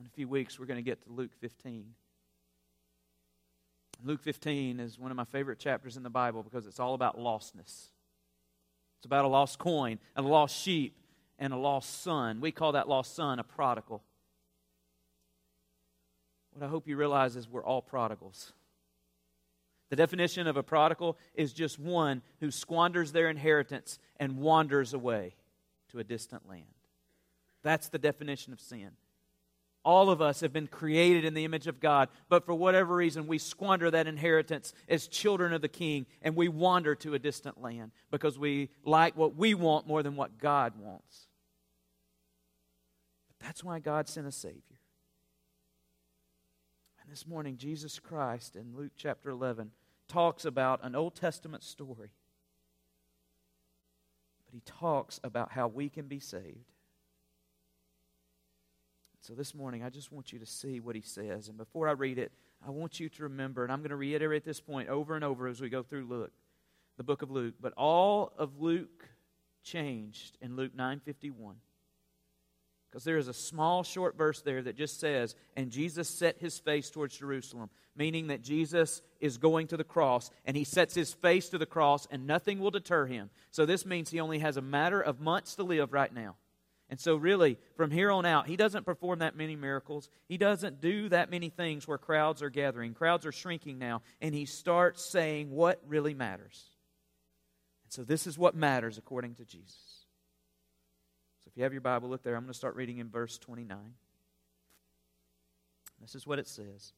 In 0.00 0.06
a 0.06 0.08
few 0.08 0.26
weeks, 0.26 0.58
we're 0.58 0.64
going 0.64 0.82
to 0.82 0.82
get 0.82 1.02
to 1.04 1.12
Luke 1.12 1.32
15. 1.38 1.84
Luke 4.02 4.22
15 4.22 4.80
is 4.80 4.98
one 4.98 5.10
of 5.10 5.18
my 5.18 5.24
favorite 5.24 5.58
chapters 5.58 5.98
in 5.98 6.02
the 6.02 6.08
Bible 6.08 6.42
because 6.42 6.66
it's 6.66 6.80
all 6.80 6.94
about 6.94 7.18
lostness. 7.18 7.88
It's 8.98 9.06
about 9.06 9.26
a 9.26 9.28
lost 9.28 9.58
coin, 9.58 9.98
a 10.16 10.22
lost 10.22 10.56
sheep, 10.56 10.96
and 11.38 11.52
a 11.52 11.58
lost 11.58 12.02
son. 12.02 12.40
We 12.40 12.52
call 12.52 12.72
that 12.72 12.88
lost 12.88 13.14
son 13.14 13.38
a 13.38 13.44
prodigal. 13.44 14.02
What 16.52 16.64
I 16.64 16.68
hope 16.68 16.88
you 16.88 16.96
realize 16.96 17.36
is 17.36 17.48
we're 17.48 17.64
all 17.64 17.82
prodigals. 17.82 18.54
The 19.90 19.96
definition 19.96 20.46
of 20.46 20.56
a 20.56 20.62
prodigal 20.62 21.18
is 21.34 21.52
just 21.52 21.78
one 21.78 22.22
who 22.40 22.50
squanders 22.50 23.12
their 23.12 23.28
inheritance 23.28 23.98
and 24.18 24.38
wanders 24.38 24.94
away 24.94 25.34
to 25.90 25.98
a 25.98 26.04
distant 26.04 26.48
land. 26.48 26.64
That's 27.62 27.88
the 27.88 27.98
definition 27.98 28.52
of 28.52 28.60
sin. 28.60 28.90
All 29.84 30.08
of 30.08 30.22
us 30.22 30.40
have 30.40 30.52
been 30.52 30.66
created 30.66 31.26
in 31.26 31.34
the 31.34 31.44
image 31.44 31.66
of 31.66 31.78
God, 31.78 32.08
but 32.30 32.46
for 32.46 32.54
whatever 32.54 32.96
reason, 32.96 33.26
we 33.26 33.36
squander 33.36 33.90
that 33.90 34.06
inheritance 34.06 34.72
as 34.88 35.06
children 35.06 35.52
of 35.52 35.60
the 35.60 35.68
King 35.68 36.06
and 36.22 36.34
we 36.34 36.48
wander 36.48 36.94
to 36.96 37.12
a 37.12 37.18
distant 37.18 37.60
land 37.60 37.92
because 38.10 38.38
we 38.38 38.70
like 38.84 39.14
what 39.14 39.36
we 39.36 39.52
want 39.52 39.86
more 39.86 40.02
than 40.02 40.16
what 40.16 40.38
God 40.38 40.72
wants. 40.78 41.28
But 43.28 43.46
that's 43.46 43.62
why 43.62 43.78
God 43.78 44.08
sent 44.08 44.26
a 44.26 44.32
Savior. 44.32 44.62
This 47.14 47.28
morning, 47.28 47.58
Jesus 47.58 48.00
Christ 48.00 48.56
in 48.56 48.74
Luke 48.76 48.90
chapter 48.96 49.30
11 49.30 49.70
talks 50.08 50.44
about 50.44 50.80
an 50.82 50.96
Old 50.96 51.14
Testament 51.14 51.62
story, 51.62 52.10
but 54.44 54.52
he 54.52 54.60
talks 54.66 55.20
about 55.22 55.52
how 55.52 55.68
we 55.68 55.88
can 55.88 56.08
be 56.08 56.18
saved. 56.18 56.72
So 59.20 59.32
this 59.32 59.54
morning, 59.54 59.84
I 59.84 59.90
just 59.90 60.10
want 60.10 60.32
you 60.32 60.40
to 60.40 60.44
see 60.44 60.80
what 60.80 60.96
he 60.96 61.02
says. 61.02 61.46
And 61.46 61.56
before 61.56 61.86
I 61.86 61.92
read 61.92 62.18
it, 62.18 62.32
I 62.66 62.70
want 62.70 62.98
you 62.98 63.08
to 63.10 63.22
remember, 63.22 63.62
and 63.62 63.72
I'm 63.72 63.78
going 63.78 63.90
to 63.90 63.96
reiterate 63.96 64.44
this 64.44 64.60
point 64.60 64.88
over 64.88 65.14
and 65.14 65.22
over 65.22 65.46
as 65.46 65.60
we 65.60 65.68
go 65.68 65.84
through 65.84 66.06
Luke, 66.06 66.32
the 66.96 67.04
book 67.04 67.22
of 67.22 67.30
Luke. 67.30 67.54
But 67.60 67.74
all 67.76 68.32
of 68.36 68.60
Luke 68.60 69.08
changed 69.62 70.36
in 70.40 70.56
Luke 70.56 70.72
9:51. 70.76 71.60
Because 72.94 73.02
there 73.02 73.18
is 73.18 73.26
a 73.26 73.34
small 73.34 73.82
short 73.82 74.16
verse 74.16 74.40
there 74.42 74.62
that 74.62 74.76
just 74.76 75.00
says, 75.00 75.34
and 75.56 75.72
Jesus 75.72 76.08
set 76.08 76.38
his 76.38 76.60
face 76.60 76.90
towards 76.90 77.18
Jerusalem, 77.18 77.68
meaning 77.96 78.28
that 78.28 78.40
Jesus 78.40 79.02
is 79.18 79.36
going 79.36 79.66
to 79.66 79.76
the 79.76 79.82
cross, 79.82 80.30
and 80.44 80.56
he 80.56 80.62
sets 80.62 80.94
his 80.94 81.12
face 81.12 81.48
to 81.48 81.58
the 81.58 81.66
cross, 81.66 82.06
and 82.12 82.24
nothing 82.24 82.60
will 82.60 82.70
deter 82.70 83.06
him. 83.06 83.30
So 83.50 83.66
this 83.66 83.84
means 83.84 84.10
he 84.10 84.20
only 84.20 84.38
has 84.38 84.56
a 84.56 84.62
matter 84.62 85.00
of 85.00 85.20
months 85.20 85.56
to 85.56 85.64
live 85.64 85.92
right 85.92 86.14
now. 86.14 86.36
And 86.88 87.00
so, 87.00 87.16
really, 87.16 87.58
from 87.76 87.90
here 87.90 88.12
on 88.12 88.26
out, 88.26 88.46
he 88.46 88.54
doesn't 88.54 88.86
perform 88.86 89.18
that 89.18 89.34
many 89.34 89.56
miracles. 89.56 90.08
He 90.28 90.38
doesn't 90.38 90.80
do 90.80 91.08
that 91.08 91.32
many 91.32 91.48
things 91.48 91.88
where 91.88 91.98
crowds 91.98 92.42
are 92.42 92.50
gathering. 92.50 92.94
Crowds 92.94 93.26
are 93.26 93.32
shrinking 93.32 93.80
now. 93.80 94.02
And 94.20 94.32
he 94.32 94.44
starts 94.44 95.04
saying 95.04 95.50
what 95.50 95.82
really 95.88 96.14
matters. 96.14 96.62
And 97.82 97.92
so, 97.92 98.04
this 98.04 98.28
is 98.28 98.38
what 98.38 98.54
matters 98.54 98.98
according 98.98 99.34
to 99.36 99.44
Jesus. 99.44 100.03
If 101.54 101.58
you 101.58 101.62
have 101.62 101.72
your 101.72 101.82
Bible, 101.82 102.08
look 102.08 102.24
there. 102.24 102.34
I'm 102.34 102.42
going 102.42 102.52
to 102.52 102.58
start 102.58 102.74
reading 102.74 102.98
in 102.98 103.08
verse 103.08 103.38
29. 103.38 103.78
This 106.00 106.16
is 106.16 106.26
what 106.26 106.40
it 106.40 106.48
says. 106.48 106.92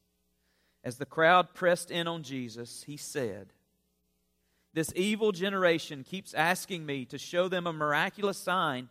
As 0.83 0.97
the 0.97 1.05
crowd 1.05 1.53
pressed 1.53 1.91
in 1.91 2.07
on 2.07 2.23
Jesus, 2.23 2.83
he 2.87 2.97
said, 2.97 3.53
This 4.73 4.91
evil 4.95 5.31
generation 5.31 6.03
keeps 6.03 6.33
asking 6.33 6.87
me 6.87 7.05
to 7.05 7.19
show 7.19 7.47
them 7.47 7.67
a 7.67 7.73
miraculous 7.73 8.39
sign. 8.39 8.89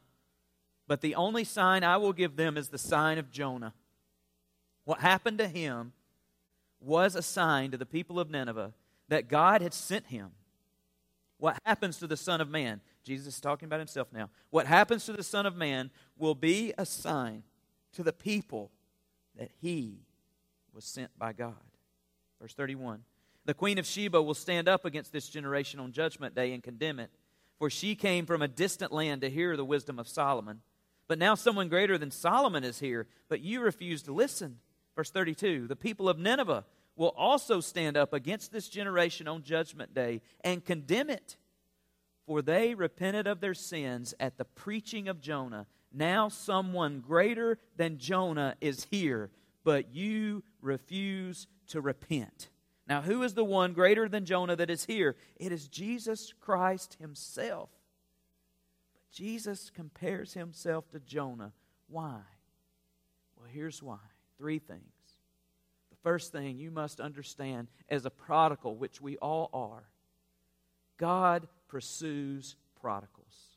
But 0.87 1.00
the 1.00 1.16
only 1.16 1.42
sign 1.42 1.82
I 1.82 1.96
will 1.96 2.12
give 2.12 2.37
them 2.37 2.56
is 2.56 2.68
the 2.68 2.78
sign 2.78 3.18
of 3.18 3.32
Jonah. 3.32 3.75
What 4.85 5.00
happened 5.00 5.38
to 5.38 5.49
him 5.49 5.94
was 6.78 7.16
a 7.16 7.23
sign 7.23 7.73
to 7.73 7.76
the 7.76 7.85
people 7.85 8.20
of 8.20 8.30
Nineveh 8.30 8.73
that 9.08 9.26
God 9.26 9.62
had 9.62 9.75
sent 9.75 10.06
him. 10.06 10.30
What 11.38 11.58
happens 11.64 11.99
to 11.99 12.06
the 12.06 12.16
Son 12.16 12.40
of 12.40 12.49
Man? 12.49 12.80
Jesus 13.06 13.34
is 13.34 13.40
talking 13.40 13.66
about 13.66 13.78
himself 13.78 14.08
now. 14.12 14.30
What 14.50 14.66
happens 14.66 15.06
to 15.06 15.12
the 15.12 15.22
Son 15.22 15.46
of 15.46 15.54
Man 15.56 15.90
will 16.18 16.34
be 16.34 16.75
a 16.76 16.84
sign 16.84 17.44
to 17.92 18.02
the 18.02 18.12
people 18.12 18.72
that 19.38 19.52
he 19.60 20.00
was 20.75 20.84
sent 20.84 21.16
by 21.16 21.32
God. 21.32 21.54
Verse 22.40 22.52
31 22.52 23.04
The 23.44 23.54
Queen 23.54 23.78
of 23.78 23.86
Sheba 23.86 24.20
will 24.20 24.34
stand 24.34 24.68
up 24.68 24.84
against 24.84 25.12
this 25.12 25.28
generation 25.28 25.78
on 25.78 25.92
Judgment 25.92 26.34
Day 26.34 26.52
and 26.52 26.64
condemn 26.64 26.98
it, 26.98 27.12
for 27.60 27.70
she 27.70 27.94
came 27.94 28.26
from 28.26 28.42
a 28.42 28.48
distant 28.48 28.90
land 28.90 29.20
to 29.20 29.30
hear 29.30 29.56
the 29.56 29.64
wisdom 29.64 30.00
of 30.00 30.08
Solomon. 30.08 30.62
But 31.06 31.20
now 31.20 31.36
someone 31.36 31.68
greater 31.68 31.96
than 31.98 32.10
Solomon 32.10 32.64
is 32.64 32.80
here, 32.80 33.06
but 33.28 33.40
you 33.40 33.60
refuse 33.60 34.02
to 34.02 34.12
listen. 34.12 34.58
Verse 34.96 35.10
32 35.12 35.68
The 35.68 35.76
people 35.76 36.08
of 36.08 36.18
Nineveh 36.18 36.64
will 36.96 37.14
also 37.16 37.60
stand 37.60 37.96
up 37.96 38.12
against 38.12 38.50
this 38.50 38.68
generation 38.68 39.28
on 39.28 39.44
Judgment 39.44 39.94
Day 39.94 40.22
and 40.42 40.64
condemn 40.64 41.08
it. 41.08 41.36
For 42.26 42.42
they 42.42 42.75
repented 42.75 43.26
of 43.26 43.40
their 43.40 43.54
sins 43.54 44.14
at 44.18 44.37
the 44.37 44.45
preaching 44.45 45.09
of 45.09 45.21
Jonah. 45.21 45.66
Now 45.92 46.28
someone 46.28 47.00
greater 47.00 47.59
than 47.76 47.99
Jonah 47.99 48.56
is 48.61 48.88
here, 48.90 49.30
but 49.64 49.95
you 49.95 50.42
refuse 50.61 51.47
to 51.68 51.80
repent. 51.80 52.49
Now, 52.88 53.02
who 53.02 53.23
is 53.23 53.35
the 53.35 53.45
one 53.45 53.73
greater 53.73 54.09
than 54.09 54.25
Jonah 54.25 54.54
that 54.56 54.71
is 54.71 54.85
here? 54.85 55.16
It 55.37 55.50
is 55.50 55.66
Jesus 55.66 56.33
Christ 56.40 56.97
Himself. 57.00 57.71
But 58.92 59.02
Jesus 59.11 59.71
compares 59.75 60.35
himself 60.35 60.88
to 60.90 61.00
Jonah. 61.00 61.52
Why? 61.88 62.21
Well, 63.37 63.49
here's 63.50 63.83
why 63.83 63.99
three 64.38 64.59
things. 64.59 64.83
The 65.90 65.97
first 66.02 66.30
thing 66.30 66.59
you 66.59 66.71
must 66.71 67.00
understand 67.00 67.68
as 67.88 68.04
a 68.04 68.11
prodigal, 68.11 68.76
which 68.76 69.00
we 69.00 69.16
all 69.16 69.50
are, 69.52 69.88
God 70.99 71.49
pursues 71.68 72.56
prodigals. 72.80 73.56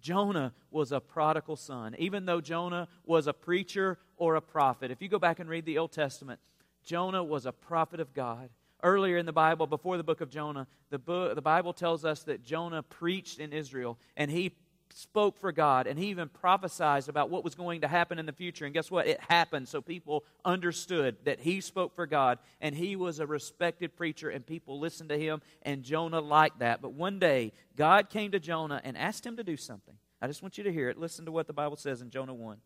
Jonah 0.00 0.52
was 0.70 0.90
a 0.90 1.00
prodigal 1.00 1.56
son, 1.56 1.94
even 1.98 2.26
though 2.26 2.40
Jonah 2.40 2.88
was 3.06 3.28
a 3.28 3.32
preacher 3.32 3.98
or 4.16 4.34
a 4.34 4.40
prophet. 4.40 4.90
If 4.90 5.00
you 5.00 5.08
go 5.08 5.18
back 5.18 5.38
and 5.38 5.48
read 5.48 5.64
the 5.64 5.78
Old 5.78 5.92
Testament, 5.92 6.40
Jonah 6.84 7.22
was 7.22 7.46
a 7.46 7.52
prophet 7.52 8.00
of 8.00 8.12
God. 8.12 8.50
Earlier 8.82 9.16
in 9.16 9.26
the 9.26 9.32
Bible, 9.32 9.68
before 9.68 9.96
the 9.96 10.02
book 10.02 10.20
of 10.20 10.28
Jonah, 10.28 10.66
the, 10.90 10.98
book, 10.98 11.36
the 11.36 11.42
Bible 11.42 11.72
tells 11.72 12.04
us 12.04 12.24
that 12.24 12.42
Jonah 12.42 12.82
preached 12.82 13.38
in 13.38 13.52
Israel 13.52 13.96
and 14.16 14.28
he 14.28 14.56
spoke 14.94 15.38
for 15.38 15.52
God 15.52 15.86
and 15.86 15.98
he 15.98 16.06
even 16.06 16.28
prophesied 16.28 17.08
about 17.08 17.30
what 17.30 17.44
was 17.44 17.54
going 17.54 17.80
to 17.80 17.88
happen 17.88 18.18
in 18.18 18.26
the 18.26 18.32
future. 18.32 18.64
And 18.64 18.74
guess 18.74 18.90
what? 18.90 19.06
It 19.06 19.20
happened. 19.28 19.68
So 19.68 19.80
people 19.80 20.24
understood 20.44 21.16
that 21.24 21.40
he 21.40 21.60
spoke 21.60 21.94
for 21.94 22.06
God 22.06 22.38
and 22.60 22.74
he 22.74 22.96
was 22.96 23.18
a 23.18 23.26
respected 23.26 23.96
preacher 23.96 24.30
and 24.30 24.46
people 24.46 24.78
listened 24.78 25.08
to 25.08 25.18
him. 25.18 25.42
And 25.62 25.82
Jonah 25.82 26.20
liked 26.20 26.60
that. 26.60 26.82
But 26.82 26.92
one 26.92 27.18
day, 27.18 27.52
God 27.76 28.10
came 28.10 28.32
to 28.32 28.40
Jonah 28.40 28.80
and 28.84 28.96
asked 28.96 29.26
him 29.26 29.36
to 29.36 29.44
do 29.44 29.56
something. 29.56 29.94
I 30.20 30.26
just 30.26 30.42
want 30.42 30.58
you 30.58 30.64
to 30.64 30.72
hear 30.72 30.88
it. 30.88 30.98
Listen 30.98 31.24
to 31.24 31.32
what 31.32 31.46
the 31.46 31.52
Bible 31.52 31.76
says 31.76 32.00
in 32.00 32.10
Jonah 32.10 32.34
1. 32.34 32.58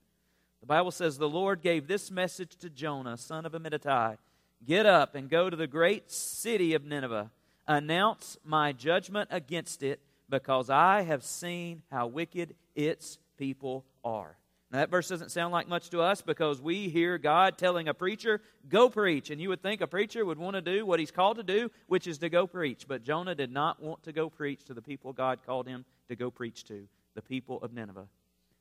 The 0.61 0.67
Bible 0.67 0.91
says, 0.91 1.17
The 1.17 1.29
Lord 1.29 1.63
gave 1.63 1.87
this 1.87 2.11
message 2.11 2.57
to 2.57 2.69
Jonah, 2.69 3.17
son 3.17 3.47
of 3.47 3.53
Amittai 3.53 4.19
Get 4.65 4.87
up 4.87 5.15
and 5.15 5.29
go 5.29 5.51
to 5.51 5.57
the 5.57 5.67
great 5.67 6.11
city 6.11 6.75
of 6.75 6.85
Nineveh, 6.85 7.31
announce 7.69 8.37
my 8.43 8.73
judgment 8.73 9.29
against 9.31 9.83
it 9.83 10.01
because 10.29 10.71
I 10.71 11.03
have 11.03 11.23
seen 11.23 11.83
how 11.91 12.07
wicked 12.07 12.55
its 12.75 13.19
people 13.37 13.85
are. 14.05 14.37
Now, 14.71 14.79
that 14.79 14.91
verse 14.91 15.09
doesn't 15.09 15.31
sound 15.31 15.53
like 15.53 15.69
much 15.69 15.91
to 15.91 16.01
us 16.01 16.23
because 16.23 16.61
we 16.61 16.89
hear 16.89 17.19
God 17.19 17.57
telling 17.57 17.87
a 17.87 17.95
preacher, 17.95 18.41
go 18.69 18.91
preach. 18.91 19.31
And 19.31 19.41
you 19.41 19.49
would 19.51 19.63
think 19.63 19.81
a 19.81 19.87
preacher 19.87 20.25
would 20.25 20.39
want 20.39 20.57
to 20.57 20.61
do 20.61 20.85
what 20.85 20.99
he's 20.99 21.13
called 21.13 21.37
to 21.37 21.45
do, 21.45 21.71
which 21.87 22.09
is 22.09 22.19
to 22.19 22.29
go 22.29 22.49
preach. 22.49 22.89
But 22.89 23.05
Jonah 23.05 23.37
did 23.37 23.53
not 23.53 23.81
want 23.81 24.03
to 24.05 24.13
go 24.13 24.29
preach 24.29 24.65
to 24.65 24.75
the 24.75 24.83
people 24.83 25.13
God 25.13 25.39
called 25.47 25.69
him 25.69 25.85
to 26.09 26.17
go 26.17 26.33
preach 26.33 26.65
to, 26.65 26.89
the 27.15 27.23
people 27.23 27.63
of 27.63 27.73
Nineveh. 27.73 28.09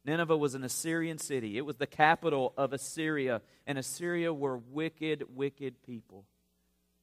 Nineveh 0.06 0.38
was 0.38 0.54
an 0.54 0.64
Assyrian 0.64 1.18
city, 1.18 1.58
it 1.58 1.66
was 1.66 1.78
the 1.78 1.88
capital 1.88 2.54
of 2.56 2.74
Assyria. 2.74 3.42
And 3.66 3.80
Assyria 3.80 4.32
were 4.32 4.58
wicked, 4.58 5.24
wicked 5.36 5.82
people. 5.82 6.26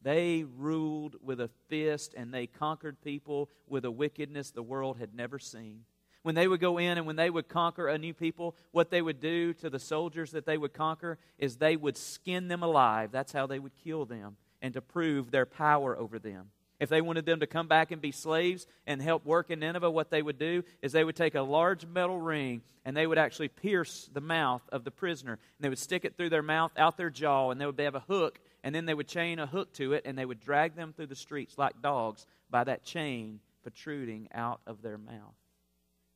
They 0.02 0.44
ruled 0.44 1.16
with 1.22 1.40
a 1.40 1.50
fist 1.68 2.14
and 2.16 2.32
they 2.32 2.46
conquered 2.46 3.00
people 3.02 3.48
with 3.68 3.84
a 3.84 3.90
wickedness 3.90 4.50
the 4.50 4.62
world 4.62 4.98
had 4.98 5.14
never 5.14 5.38
seen. 5.38 5.84
When 6.22 6.34
they 6.34 6.46
would 6.46 6.60
go 6.60 6.78
in 6.78 6.98
and 6.98 7.06
when 7.06 7.16
they 7.16 7.30
would 7.30 7.48
conquer 7.48 7.88
a 7.88 7.98
new 7.98 8.14
people, 8.14 8.56
what 8.70 8.90
they 8.90 9.02
would 9.02 9.20
do 9.20 9.52
to 9.54 9.68
the 9.68 9.78
soldiers 9.78 10.30
that 10.32 10.46
they 10.46 10.56
would 10.56 10.72
conquer 10.72 11.18
is 11.38 11.56
they 11.56 11.76
would 11.76 11.96
skin 11.96 12.48
them 12.48 12.62
alive. 12.62 13.10
That's 13.10 13.32
how 13.32 13.46
they 13.46 13.58
would 13.58 13.72
kill 13.82 14.04
them 14.04 14.36
and 14.60 14.72
to 14.74 14.80
prove 14.80 15.30
their 15.30 15.46
power 15.46 15.98
over 15.98 16.18
them. 16.18 16.50
If 16.78 16.88
they 16.88 17.00
wanted 17.00 17.26
them 17.26 17.40
to 17.40 17.46
come 17.46 17.68
back 17.68 17.92
and 17.92 18.02
be 18.02 18.10
slaves 18.10 18.66
and 18.88 19.00
help 19.00 19.24
work 19.24 19.50
in 19.50 19.60
Nineveh, 19.60 19.90
what 19.90 20.10
they 20.10 20.22
would 20.22 20.38
do 20.38 20.64
is 20.80 20.90
they 20.90 21.04
would 21.04 21.14
take 21.14 21.36
a 21.36 21.42
large 21.42 21.86
metal 21.86 22.20
ring 22.20 22.62
and 22.84 22.96
they 22.96 23.06
would 23.06 23.18
actually 23.18 23.48
pierce 23.48 24.10
the 24.12 24.20
mouth 24.20 24.62
of 24.72 24.82
the 24.82 24.90
prisoner. 24.90 25.32
And 25.32 25.60
they 25.60 25.68
would 25.68 25.78
stick 25.78 26.04
it 26.04 26.16
through 26.16 26.30
their 26.30 26.42
mouth, 26.42 26.72
out 26.76 26.96
their 26.96 27.10
jaw, 27.10 27.50
and 27.50 27.60
they 27.60 27.66
would 27.66 27.78
have 27.78 27.94
a 27.94 28.00
hook 28.00 28.40
and 28.62 28.74
then 28.74 28.86
they 28.86 28.94
would 28.94 29.08
chain 29.08 29.38
a 29.38 29.46
hook 29.46 29.72
to 29.74 29.92
it 29.92 30.02
and 30.04 30.16
they 30.16 30.24
would 30.24 30.40
drag 30.40 30.76
them 30.76 30.92
through 30.92 31.06
the 31.06 31.16
streets 31.16 31.58
like 31.58 31.82
dogs 31.82 32.26
by 32.50 32.64
that 32.64 32.84
chain 32.84 33.40
protruding 33.62 34.28
out 34.34 34.60
of 34.66 34.82
their 34.82 34.98
mouth. 34.98 35.34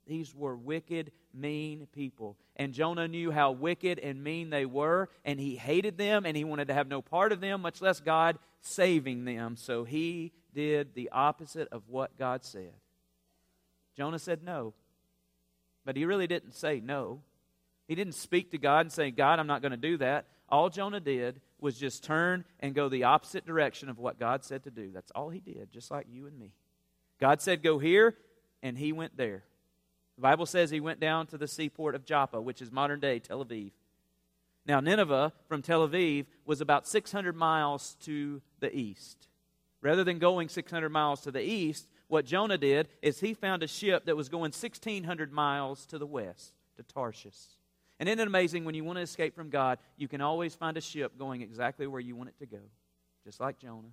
These 0.07 0.35
were 0.35 0.55
wicked, 0.57 1.11
mean 1.35 1.89
people. 1.93 2.37
And 2.55 2.73
Jonah 2.73 3.09
knew 3.09 3.33
how 3.33 3.51
wicked 3.51 3.99
and 3.99 4.23
mean 4.23 4.51
they 4.51 4.65
were, 4.65 5.09
and 5.25 5.41
he 5.41 5.57
hated 5.57 5.99
them, 5.99 6.25
and 6.25 6.37
he 6.37 6.45
wanted 6.45 6.69
to 6.69 6.75
have 6.75 6.87
no 6.87 7.03
part 7.03 7.33
of 7.33 7.41
them, 7.41 7.63
much 7.63 7.83
less 7.83 7.99
God 7.99 8.39
saving 8.61 9.25
them. 9.25 9.57
So 9.57 9.83
he 9.83 10.33
did 10.55 10.95
the 10.95 11.11
opposite 11.11 11.69
of 11.73 11.89
what 11.89 12.17
God 12.17 12.45
said. 12.45 12.73
Jonah 13.97 14.21
said 14.21 14.45
no. 14.45 14.75
But 15.85 15.97
he 15.97 16.05
really 16.05 16.27
didn't 16.27 16.55
say 16.55 16.81
no. 16.81 17.21
He 17.89 17.95
didn't 17.95 18.15
speak 18.15 18.53
to 18.53 18.59
God 18.59 18.81
and 18.81 18.93
say, 18.93 19.11
God, 19.11 19.39
I'm 19.39 19.47
not 19.47 19.63
going 19.63 19.73
to 19.73 19.77
do 19.77 19.97
that. 19.99 20.27
All 20.49 20.69
Jonah 20.69 21.01
did 21.01 21.41
was 21.61 21.79
just 21.79 22.05
turn 22.05 22.45
and 22.61 22.75
go 22.75 22.89
the 22.89 23.05
opposite 23.05 23.47
direction 23.47 23.89
of 23.89 23.99
what 23.99 24.19
God 24.19 24.45
said 24.45 24.65
to 24.65 24.71
do. 24.71 24.91
That's 24.93 25.11
all 25.13 25.31
he 25.31 25.41
did, 25.41 25.73
just 25.73 25.91
like 25.91 26.07
you 26.11 26.27
and 26.27 26.39
me. 26.39 26.53
God 27.21 27.41
said, 27.41 27.63
Go 27.63 27.79
here, 27.79 28.15
and 28.63 28.77
he 28.77 28.93
went 28.93 29.17
there. 29.17 29.43
The 30.17 30.23
Bible 30.23 30.47
says 30.47 30.71
he 30.71 30.81
went 30.81 31.01
down 31.01 31.27
to 31.29 31.39
the 31.39 31.49
seaport 31.49 31.95
of 31.95 32.05
Joppa, 32.05 32.41
which 32.41 32.63
is 32.63 32.73
modern 32.73 33.01
day 33.01 33.19
Tel 33.19 33.45
Aviv. 33.45 33.73
Now, 34.67 34.81
Nineveh 34.81 35.33
from 35.49 35.63
Tel 35.63 35.87
Aviv 35.87 36.27
was 36.45 36.61
about 36.61 36.89
600 36.89 37.37
miles 37.37 37.97
to 38.03 38.43
the 38.61 38.75
east. 38.75 39.29
Rather 39.81 40.03
than 40.03 40.19
going 40.19 40.49
600 40.49 40.89
miles 40.89 41.21
to 41.23 41.31
the 41.31 41.43
east, 41.43 41.87
what 42.09 42.25
Jonah 42.25 42.59
did 42.59 42.89
is 43.03 43.21
he 43.21 43.35
found 43.35 43.63
a 43.63 43.69
ship 43.69 44.07
that 44.07 44.17
was 44.17 44.29
going 44.29 44.53
1,600 44.53 45.33
miles 45.33 45.87
to 45.87 45.99
the 45.99 46.07
west, 46.07 46.53
to 46.77 46.83
Tarshish. 46.83 47.37
And 47.99 48.09
isn't 48.09 48.21
it 48.21 48.27
amazing 48.27 48.65
when 48.65 48.75
you 48.75 48.85
want 48.85 48.97
to 48.97 49.03
escape 49.03 49.35
from 49.35 49.51
God, 49.51 49.79
you 49.97 50.09
can 50.09 50.21
always 50.21 50.55
find 50.55 50.77
a 50.77 50.81
ship 50.81 51.19
going 51.19 51.43
exactly 51.43 51.87
where 51.87 52.01
you 52.01 52.15
want 52.15 52.29
it 52.29 52.39
to 52.41 52.47
go, 52.47 52.63
just 53.25 53.41
like 53.41 53.59
Jonah. 53.59 53.93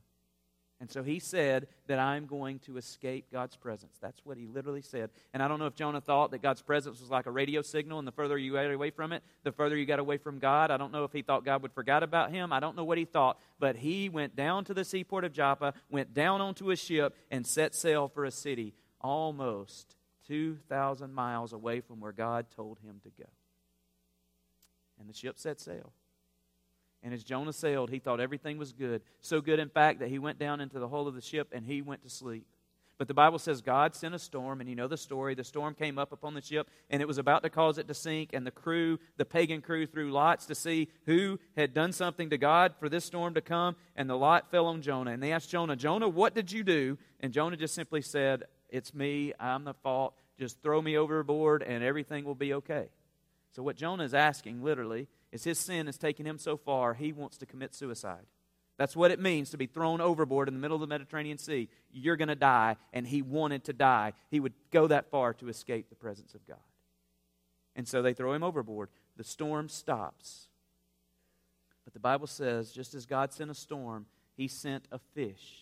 And 0.82 0.92
so 0.92 1.02
he 1.02 1.20
said 1.20 1.68
that 1.88 1.98
I'm 1.98 2.26
going 2.26 2.60
to 2.60 2.76
escape 2.76 3.28
God's 3.32 3.56
presence. 3.56 3.98
That's 4.02 4.20
what 4.26 4.38
he 4.38 4.48
literally 4.48 4.82
said. 4.82 5.12
And 5.34 5.42
I 5.42 5.48
don't 5.48 5.58
know 5.58 5.68
if 5.68 5.76
Jonah 5.76 6.02
thought 6.02 6.32
that 6.32 6.42
God's 6.42 6.62
presence 6.62 7.00
was 7.00 7.10
like 7.10 7.26
a 7.26 7.32
radio 7.32 7.62
signal, 7.62 8.00
and 8.00 8.08
the 8.08 8.12
further 8.12 8.38
you 8.38 8.52
got 8.52 8.70
away 8.70 8.90
from 8.90 9.14
it, 9.14 9.24
the 9.44 9.54
further 9.54 9.78
you 9.78 9.86
got 9.86 10.00
away 10.00 10.18
from 10.18 10.40
God. 10.40 10.72
I 10.72 10.76
don't 10.78 10.92
know 10.92 11.06
if 11.06 11.14
he 11.14 11.22
thought 11.22 11.46
God 11.46 11.62
would 11.62 11.72
forget 11.72 12.04
about 12.04 12.32
him. 12.32 12.52
I 12.52 12.60
don't 12.60 12.76
know 12.76 12.84
what 12.84 12.98
he 12.98 13.06
thought. 13.06 13.40
But 13.60 13.78
he 13.78 14.10
went 14.10 14.36
down 14.36 14.66
to 14.66 14.74
the 14.74 14.84
seaport 14.84 15.24
of 15.24 15.32
Joppa, 15.32 15.74
went 15.90 16.14
down 16.14 16.42
onto 16.42 16.70
a 16.70 16.76
ship, 16.76 17.16
and 17.32 17.48
set 17.48 17.76
sail 17.76 18.10
for 18.10 18.26
a 18.26 18.32
city 18.32 18.74
almost 19.00 19.96
2,000 20.28 21.14
miles 21.14 21.54
away 21.54 21.80
from 21.80 22.02
where 22.02 22.12
God 22.12 22.48
told 22.54 22.80
him 22.80 23.00
to 23.04 23.10
go. 23.18 23.30
And 25.04 25.10
the 25.10 25.18
ship 25.18 25.38
set 25.38 25.60
sail. 25.60 25.92
And 27.04 27.14
as 27.14 27.26
Jonah 27.26 27.52
sailed, 27.52 27.90
he 27.90 28.00
thought 28.00 28.22
everything 28.22 28.58
was 28.58 28.72
good. 28.72 29.02
So 29.20 29.42
good, 29.42 29.60
in 29.60 29.68
fact, 29.68 30.00
that 30.00 30.08
he 30.08 30.18
went 30.18 30.40
down 30.40 30.62
into 30.62 30.80
the 30.80 30.88
hull 30.88 31.10
of 31.10 31.14
the 31.14 31.22
ship 31.22 31.50
and 31.52 31.66
he 31.66 31.82
went 31.82 32.04
to 32.04 32.10
sleep. 32.10 32.48
But 32.98 33.10
the 33.10 33.14
Bible 33.14 33.38
says 33.38 33.62
God 33.62 33.96
sent 33.96 34.16
a 34.16 34.20
storm, 34.20 34.62
and 34.62 34.70
you 34.70 34.78
know 34.78 34.88
the 34.88 34.96
story. 34.96 35.36
The 35.36 35.44
storm 35.44 35.74
came 35.74 35.98
up 35.98 36.14
upon 36.14 36.36
the 36.36 36.42
ship, 36.42 36.70
and 36.90 37.02
it 37.02 37.08
was 37.08 37.18
about 37.18 37.44
to 37.44 37.50
cause 37.50 37.78
it 37.78 37.90
to 37.90 37.94
sink. 37.94 38.30
And 38.32 38.48
the 38.48 38.52
crew, 38.52 38.98
the 39.18 39.26
pagan 39.26 39.60
crew, 39.62 39.86
threw 39.86 40.10
lots 40.10 40.46
to 40.46 40.56
see 40.56 40.88
who 41.06 41.38
had 41.58 41.74
done 41.74 41.92
something 41.92 42.30
to 42.30 42.38
God 42.38 42.76
for 42.80 42.88
this 42.88 43.04
storm 43.04 43.34
to 43.34 43.42
come. 43.42 43.76
And 43.98 44.10
the 44.10 44.16
lot 44.16 44.52
fell 44.52 44.68
on 44.68 44.82
Jonah. 44.82 45.12
And 45.12 45.22
they 45.22 45.34
asked 45.34 45.50
Jonah, 45.50 45.76
Jonah, 45.76 46.08
what 46.08 46.34
did 46.34 46.50
you 46.50 46.64
do? 46.64 46.98
And 47.20 47.34
Jonah 47.34 47.58
just 47.58 47.76
simply 47.76 48.02
said, 48.02 48.44
It's 48.70 48.94
me. 48.94 49.34
I'm 49.38 49.66
the 49.66 49.74
fault. 49.74 50.14
Just 50.40 50.62
throw 50.62 50.82
me 50.82 50.98
overboard, 50.98 51.62
and 51.62 51.84
everything 51.84 52.24
will 52.24 52.36
be 52.36 52.54
okay. 52.54 52.88
So, 53.54 53.62
what 53.62 53.76
Jonah 53.76 54.04
is 54.04 54.14
asking, 54.14 54.64
literally, 54.64 55.08
is 55.32 55.44
his 55.44 55.60
sin 55.60 55.86
has 55.86 55.98
taken 55.98 56.26
him 56.26 56.38
so 56.38 56.58
far, 56.58 56.96
he 56.96 57.14
wants 57.14 57.38
to 57.38 57.46
commit 57.46 57.76
suicide. 57.76 58.26
That's 58.78 58.96
what 58.96 59.12
it 59.12 59.20
means 59.20 59.52
to 59.52 59.58
be 59.58 59.68
thrown 59.68 60.02
overboard 60.02 60.48
in 60.48 60.56
the 60.56 60.60
middle 60.60 60.76
of 60.76 60.82
the 60.82 60.88
Mediterranean 60.88 61.38
Sea. 61.38 61.70
You're 61.92 62.16
going 62.16 62.30
to 62.30 62.36
die, 62.36 62.78
and 62.92 63.06
he 63.06 63.22
wanted 63.22 63.66
to 63.66 63.74
die. 63.74 64.14
He 64.30 64.40
would 64.40 64.54
go 64.72 64.88
that 64.88 65.12
far 65.12 65.34
to 65.36 65.50
escape 65.50 65.90
the 65.90 65.96
presence 65.96 66.34
of 66.34 66.46
God. 66.48 66.58
And 67.76 67.88
so 67.88 68.02
they 68.02 68.14
throw 68.14 68.34
him 68.34 68.44
overboard. 68.44 68.90
The 69.16 69.24
storm 69.24 69.70
stops. 69.70 70.48
But 71.84 71.94
the 71.94 72.00
Bible 72.00 72.28
says 72.28 72.72
just 72.72 72.96
as 72.96 73.06
God 73.06 73.32
sent 73.32 73.52
a 73.52 73.56
storm, 73.56 74.08
he 74.36 74.48
sent 74.48 74.88
a 74.92 75.00
fish. 75.14 75.62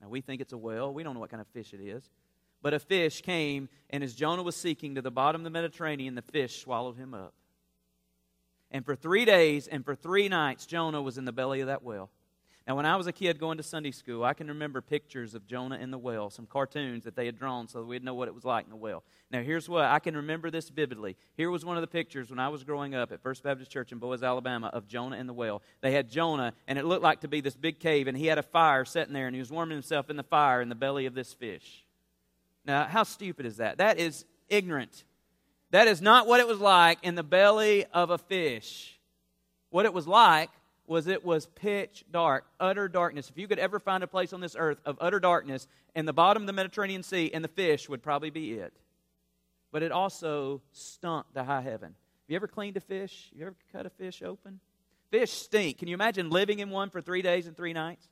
Now 0.00 0.08
we 0.08 0.22
think 0.22 0.40
it's 0.40 0.52
a 0.52 0.58
whale. 0.58 0.94
We 0.94 1.02
don't 1.02 1.14
know 1.14 1.20
what 1.20 1.30
kind 1.30 1.40
of 1.40 1.48
fish 1.48 1.74
it 1.74 1.80
is. 1.80 2.08
But 2.62 2.74
a 2.74 2.78
fish 2.78 3.22
came, 3.22 3.68
and 3.90 4.02
as 4.02 4.14
Jonah 4.14 4.42
was 4.42 4.56
seeking 4.56 4.94
to 4.94 5.02
the 5.02 5.10
bottom 5.10 5.40
of 5.40 5.44
the 5.44 5.50
Mediterranean, 5.50 6.14
the 6.14 6.22
fish 6.22 6.60
swallowed 6.60 6.96
him 6.96 7.14
up. 7.14 7.34
And 8.70 8.84
for 8.84 8.94
three 8.94 9.24
days 9.24 9.66
and 9.66 9.84
for 9.84 9.94
three 9.94 10.28
nights, 10.28 10.66
Jonah 10.66 11.00
was 11.00 11.18
in 11.18 11.24
the 11.24 11.32
belly 11.32 11.60
of 11.60 11.68
that 11.68 11.82
well. 11.82 12.10
Now, 12.66 12.76
when 12.76 12.84
I 12.84 12.96
was 12.96 13.06
a 13.06 13.12
kid 13.12 13.40
going 13.40 13.56
to 13.56 13.62
Sunday 13.62 13.92
school, 13.92 14.22
I 14.22 14.34
can 14.34 14.48
remember 14.48 14.82
pictures 14.82 15.34
of 15.34 15.46
Jonah 15.46 15.78
in 15.78 15.90
the 15.90 15.96
well, 15.96 16.28
some 16.28 16.44
cartoons 16.44 17.04
that 17.04 17.16
they 17.16 17.24
had 17.24 17.38
drawn 17.38 17.66
so 17.66 17.82
we'd 17.82 18.04
know 18.04 18.12
what 18.12 18.28
it 18.28 18.34
was 18.34 18.44
like 18.44 18.66
in 18.66 18.70
the 18.70 18.76
well. 18.76 19.02
Now, 19.30 19.40
here's 19.40 19.70
what 19.70 19.86
I 19.86 19.98
can 20.00 20.14
remember 20.14 20.50
this 20.50 20.68
vividly. 20.68 21.16
Here 21.34 21.50
was 21.50 21.64
one 21.64 21.78
of 21.78 21.80
the 21.80 21.86
pictures 21.86 22.28
when 22.28 22.38
I 22.38 22.50
was 22.50 22.64
growing 22.64 22.94
up 22.94 23.10
at 23.10 23.22
First 23.22 23.42
Baptist 23.42 23.70
Church 23.70 23.90
in 23.90 23.98
Boaz, 23.98 24.22
Alabama, 24.22 24.66
of 24.66 24.86
Jonah 24.86 25.16
in 25.16 25.26
the 25.26 25.32
well. 25.32 25.62
They 25.80 25.92
had 25.92 26.10
Jonah, 26.10 26.52
and 26.66 26.78
it 26.78 26.84
looked 26.84 27.02
like 27.02 27.20
to 27.20 27.28
be 27.28 27.40
this 27.40 27.56
big 27.56 27.80
cave, 27.80 28.06
and 28.06 28.18
he 28.18 28.26
had 28.26 28.36
a 28.36 28.42
fire 28.42 28.84
sitting 28.84 29.14
there, 29.14 29.26
and 29.26 29.34
he 29.34 29.40
was 29.40 29.50
warming 29.50 29.76
himself 29.76 30.10
in 30.10 30.16
the 30.16 30.22
fire 30.22 30.60
in 30.60 30.68
the 30.68 30.74
belly 30.74 31.06
of 31.06 31.14
this 31.14 31.32
fish. 31.32 31.86
Now, 32.64 32.84
how 32.84 33.02
stupid 33.02 33.46
is 33.46 33.58
that? 33.58 33.78
That 33.78 33.98
is 33.98 34.24
ignorant. 34.48 35.04
That 35.70 35.88
is 35.88 36.00
not 36.00 36.26
what 36.26 36.40
it 36.40 36.48
was 36.48 36.58
like 36.58 36.98
in 37.02 37.14
the 37.14 37.22
belly 37.22 37.84
of 37.92 38.10
a 38.10 38.18
fish. 38.18 38.98
What 39.70 39.84
it 39.84 39.92
was 39.92 40.06
like 40.06 40.50
was 40.86 41.06
it 41.06 41.24
was 41.24 41.46
pitch 41.46 42.04
dark, 42.10 42.46
utter 42.58 42.88
darkness. 42.88 43.28
If 43.28 43.36
you 43.36 43.46
could 43.46 43.58
ever 43.58 43.78
find 43.78 44.02
a 44.02 44.06
place 44.06 44.32
on 44.32 44.40
this 44.40 44.56
earth 44.58 44.78
of 44.86 44.96
utter 45.00 45.20
darkness, 45.20 45.66
in 45.94 46.06
the 46.06 46.12
bottom 46.12 46.42
of 46.42 46.46
the 46.46 46.52
Mediterranean 46.52 47.02
Sea, 47.02 47.30
and 47.32 47.44
the 47.44 47.48
fish 47.48 47.88
would 47.88 48.02
probably 48.02 48.30
be 48.30 48.52
it. 48.52 48.72
But 49.70 49.82
it 49.82 49.92
also 49.92 50.62
stunk 50.72 51.26
to 51.34 51.44
high 51.44 51.60
heaven. 51.60 51.88
Have 51.88 52.30
you 52.30 52.36
ever 52.36 52.48
cleaned 52.48 52.76
a 52.76 52.80
fish? 52.80 53.30
You 53.34 53.46
ever 53.46 53.56
cut 53.72 53.84
a 53.84 53.90
fish 53.90 54.22
open? 54.22 54.60
Fish 55.10 55.32
stink. 55.32 55.78
Can 55.78 55.88
you 55.88 55.94
imagine 55.94 56.30
living 56.30 56.58
in 56.58 56.70
one 56.70 56.90
for 56.90 57.00
three 57.00 57.22
days 57.22 57.46
and 57.46 57.56
three 57.56 57.72
nights? 57.72 58.08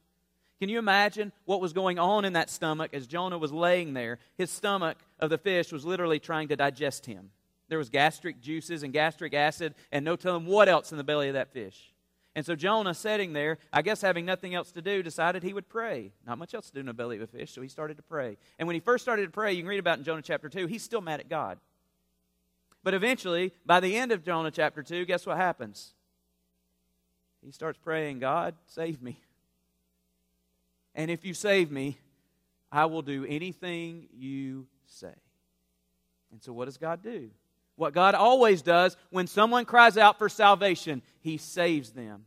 Can 0.59 0.69
you 0.69 0.79
imagine 0.79 1.33
what 1.45 1.61
was 1.61 1.73
going 1.73 1.99
on 1.99 2.25
in 2.25 2.33
that 2.33 2.49
stomach 2.49 2.95
as 2.95 3.07
Jonah 3.07 3.38
was 3.38 3.53
laying 3.53 3.92
there? 3.92 4.19
His 4.37 4.51
stomach 4.51 4.97
of 5.21 5.29
the 5.29 5.38
fish 5.38 5.71
was 5.71 5.85
literally 5.85 6.19
trying 6.19 6.49
to 6.49 6.57
digest 6.57 7.05
him. 7.05 7.31
There 7.69 7.79
was 7.79 7.90
gastric 7.90 8.40
juices 8.40 8.83
and 8.83 8.92
gastric 8.92 9.35
acid 9.35 9.75
and 9.92 10.05
no 10.05 10.16
telling 10.16 10.47
what 10.47 10.69
else 10.69 10.92
in 10.92 10.99
the 10.99 11.05
belly 11.05 11.29
of 11.29 11.35
that 11.35 11.53
fish. 11.53 11.92
And 12.35 12.45
so 12.45 12.55
Jonah, 12.55 12.95
sitting 12.95 13.33
there, 13.33 13.59
I 13.73 13.83
guess 13.83 14.03
having 14.03 14.27
nothing 14.27 14.55
else 14.55 14.71
to 14.73 14.83
do, 14.83 15.03
decided 15.03 15.42
he 15.42 15.55
would 15.55 15.69
pray. 15.69 16.12
Not 16.27 16.38
much 16.38 16.55
else 16.55 16.69
to 16.69 16.75
do 16.75 16.81
in 16.81 16.87
the 16.87 16.92
belly 16.92 17.16
of 17.16 17.23
a 17.23 17.27
fish, 17.27 17.51
so 17.51 17.62
he 17.62 17.69
started 17.69 17.97
to 17.97 18.03
pray. 18.03 18.37
And 18.59 18.66
when 18.66 18.75
he 18.75 18.81
first 18.81 19.03
started 19.03 19.25
to 19.25 19.31
pray, 19.31 19.55
you 19.55 19.62
can 19.62 19.69
read 19.69 19.79
about 19.79 19.99
in 19.99 20.05
Jonah 20.05 20.23
chapter 20.23 20.49
2, 20.49 20.66
he's 20.66 20.83
still 20.83 21.01
mad 21.01 21.21
at 21.21 21.31
God. 21.31 21.59
But 22.85 22.95
eventually, 22.95 23.53
by 23.64 23.81
the 23.81 23.97
end 23.97 24.12
of 24.12 24.23
Jonah 24.23 24.51
chapter 24.51 24.83
2, 24.83 25.07
guess 25.07 25.27
what 25.27 25.38
happens? 25.38 25.95
He 27.45 27.53
starts 27.53 27.79
praying, 27.83 28.19
God, 28.19 28.55
save 28.66 29.03
me. 29.03 29.19
And 30.97 31.11
if 31.11 31.25
you 31.25 31.35
save 31.35 31.71
me, 31.71 31.99
I 32.73 32.87
will 32.87 33.03
do 33.03 33.25
anything 33.29 34.09
you 34.13 34.67
say. 34.87 35.15
And 36.33 36.43
so, 36.43 36.53
what 36.53 36.65
does 36.65 36.79
God 36.79 37.03
do? 37.03 37.31
What 37.77 37.93
God 37.93 38.15
always 38.15 38.63
does 38.63 38.97
when 39.11 39.27
someone 39.27 39.67
cries 39.67 39.99
out 39.99 40.19
for 40.19 40.29
salvation, 40.29 41.03
He 41.21 41.37
saves 41.37 41.91
them. 41.91 42.25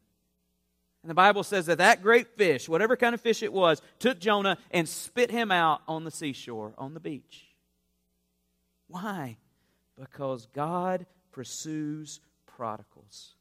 And 1.01 1.09
the 1.09 1.15
Bible 1.15 1.43
says 1.43 1.65
that 1.65 1.79
that 1.79 2.03
great 2.03 2.27
fish, 2.37 2.69
whatever 2.69 2.95
kind 2.95 3.15
of 3.15 3.21
fish 3.21 3.41
it 3.41 3.51
was, 3.51 3.81
took 3.97 4.19
Jonah 4.19 4.57
and 4.69 4.87
spit 4.87 5.31
him 5.31 5.49
out 5.49 5.81
on 5.87 6.03
the 6.03 6.11
seashore, 6.11 6.73
on 6.77 6.93
the 6.93 6.99
beach. 6.99 7.47
Why? 8.87 9.37
Because 9.97 10.45
God 10.47 11.05
pursues 11.31 12.19
prodigals. 12.45 13.35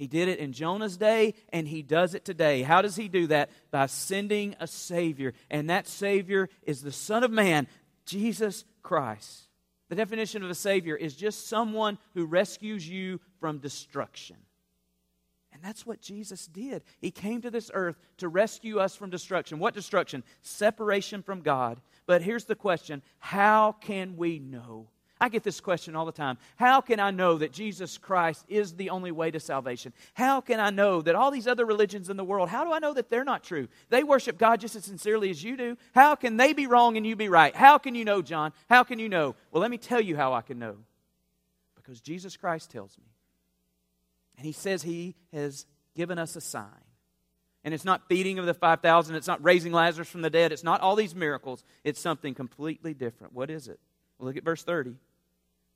He 0.00 0.06
did 0.06 0.28
it 0.28 0.38
in 0.38 0.54
Jonah's 0.54 0.96
day, 0.96 1.34
and 1.50 1.68
he 1.68 1.82
does 1.82 2.14
it 2.14 2.24
today. 2.24 2.62
How 2.62 2.80
does 2.80 2.96
he 2.96 3.06
do 3.06 3.26
that? 3.26 3.50
By 3.70 3.84
sending 3.84 4.56
a 4.58 4.66
Savior. 4.66 5.34
And 5.50 5.68
that 5.68 5.86
Savior 5.86 6.48
is 6.62 6.80
the 6.80 6.90
Son 6.90 7.22
of 7.22 7.30
Man, 7.30 7.68
Jesus 8.06 8.64
Christ. 8.82 9.50
The 9.90 9.96
definition 9.96 10.42
of 10.42 10.48
a 10.48 10.54
Savior 10.54 10.96
is 10.96 11.14
just 11.14 11.48
someone 11.48 11.98
who 12.14 12.24
rescues 12.24 12.88
you 12.88 13.20
from 13.40 13.58
destruction. 13.58 14.36
And 15.52 15.62
that's 15.62 15.84
what 15.84 16.00
Jesus 16.00 16.46
did. 16.46 16.82
He 17.02 17.10
came 17.10 17.42
to 17.42 17.50
this 17.50 17.70
earth 17.74 18.00
to 18.16 18.28
rescue 18.28 18.78
us 18.78 18.96
from 18.96 19.10
destruction. 19.10 19.58
What 19.58 19.74
destruction? 19.74 20.24
Separation 20.40 21.22
from 21.22 21.42
God. 21.42 21.78
But 22.06 22.22
here's 22.22 22.46
the 22.46 22.54
question 22.54 23.02
how 23.18 23.72
can 23.72 24.16
we 24.16 24.38
know? 24.38 24.88
I 25.20 25.28
get 25.28 25.42
this 25.42 25.60
question 25.60 25.94
all 25.94 26.06
the 26.06 26.12
time. 26.12 26.38
How 26.56 26.80
can 26.80 26.98
I 26.98 27.10
know 27.10 27.36
that 27.38 27.52
Jesus 27.52 27.98
Christ 27.98 28.44
is 28.48 28.72
the 28.72 28.88
only 28.88 29.12
way 29.12 29.30
to 29.30 29.38
salvation? 29.38 29.92
How 30.14 30.40
can 30.40 30.58
I 30.58 30.70
know 30.70 31.02
that 31.02 31.14
all 31.14 31.30
these 31.30 31.46
other 31.46 31.66
religions 31.66 32.08
in 32.08 32.16
the 32.16 32.24
world, 32.24 32.48
how 32.48 32.64
do 32.64 32.72
I 32.72 32.78
know 32.78 32.94
that 32.94 33.10
they're 33.10 33.24
not 33.24 33.44
true? 33.44 33.68
They 33.90 34.02
worship 34.02 34.38
God 34.38 34.60
just 34.60 34.76
as 34.76 34.84
sincerely 34.84 35.28
as 35.28 35.44
you 35.44 35.58
do. 35.58 35.76
How 35.94 36.14
can 36.14 36.38
they 36.38 36.54
be 36.54 36.66
wrong 36.66 36.96
and 36.96 37.06
you 37.06 37.16
be 37.16 37.28
right? 37.28 37.54
How 37.54 37.76
can 37.76 37.94
you 37.94 38.04
know, 38.04 38.22
John? 38.22 38.52
How 38.70 38.82
can 38.82 38.98
you 38.98 39.10
know? 39.10 39.34
Well, 39.50 39.60
let 39.60 39.70
me 39.70 39.76
tell 39.76 40.00
you 40.00 40.16
how 40.16 40.32
I 40.32 40.40
can 40.40 40.58
know. 40.58 40.76
Because 41.76 42.00
Jesus 42.00 42.38
Christ 42.38 42.70
tells 42.70 42.96
me. 42.96 43.04
And 44.38 44.46
he 44.46 44.52
says 44.52 44.82
he 44.82 45.16
has 45.34 45.66
given 45.94 46.18
us 46.18 46.34
a 46.34 46.40
sign. 46.40 46.64
And 47.62 47.74
it's 47.74 47.84
not 47.84 48.08
feeding 48.08 48.38
of 48.38 48.46
the 48.46 48.54
5,000. 48.54 49.16
It's 49.16 49.26
not 49.26 49.44
raising 49.44 49.72
Lazarus 49.72 50.08
from 50.08 50.22
the 50.22 50.30
dead. 50.30 50.50
It's 50.50 50.64
not 50.64 50.80
all 50.80 50.96
these 50.96 51.14
miracles. 51.14 51.62
It's 51.84 52.00
something 52.00 52.32
completely 52.32 52.94
different. 52.94 53.34
What 53.34 53.50
is 53.50 53.68
it? 53.68 53.78
Look 54.18 54.38
at 54.38 54.44
verse 54.44 54.62
30. 54.62 54.94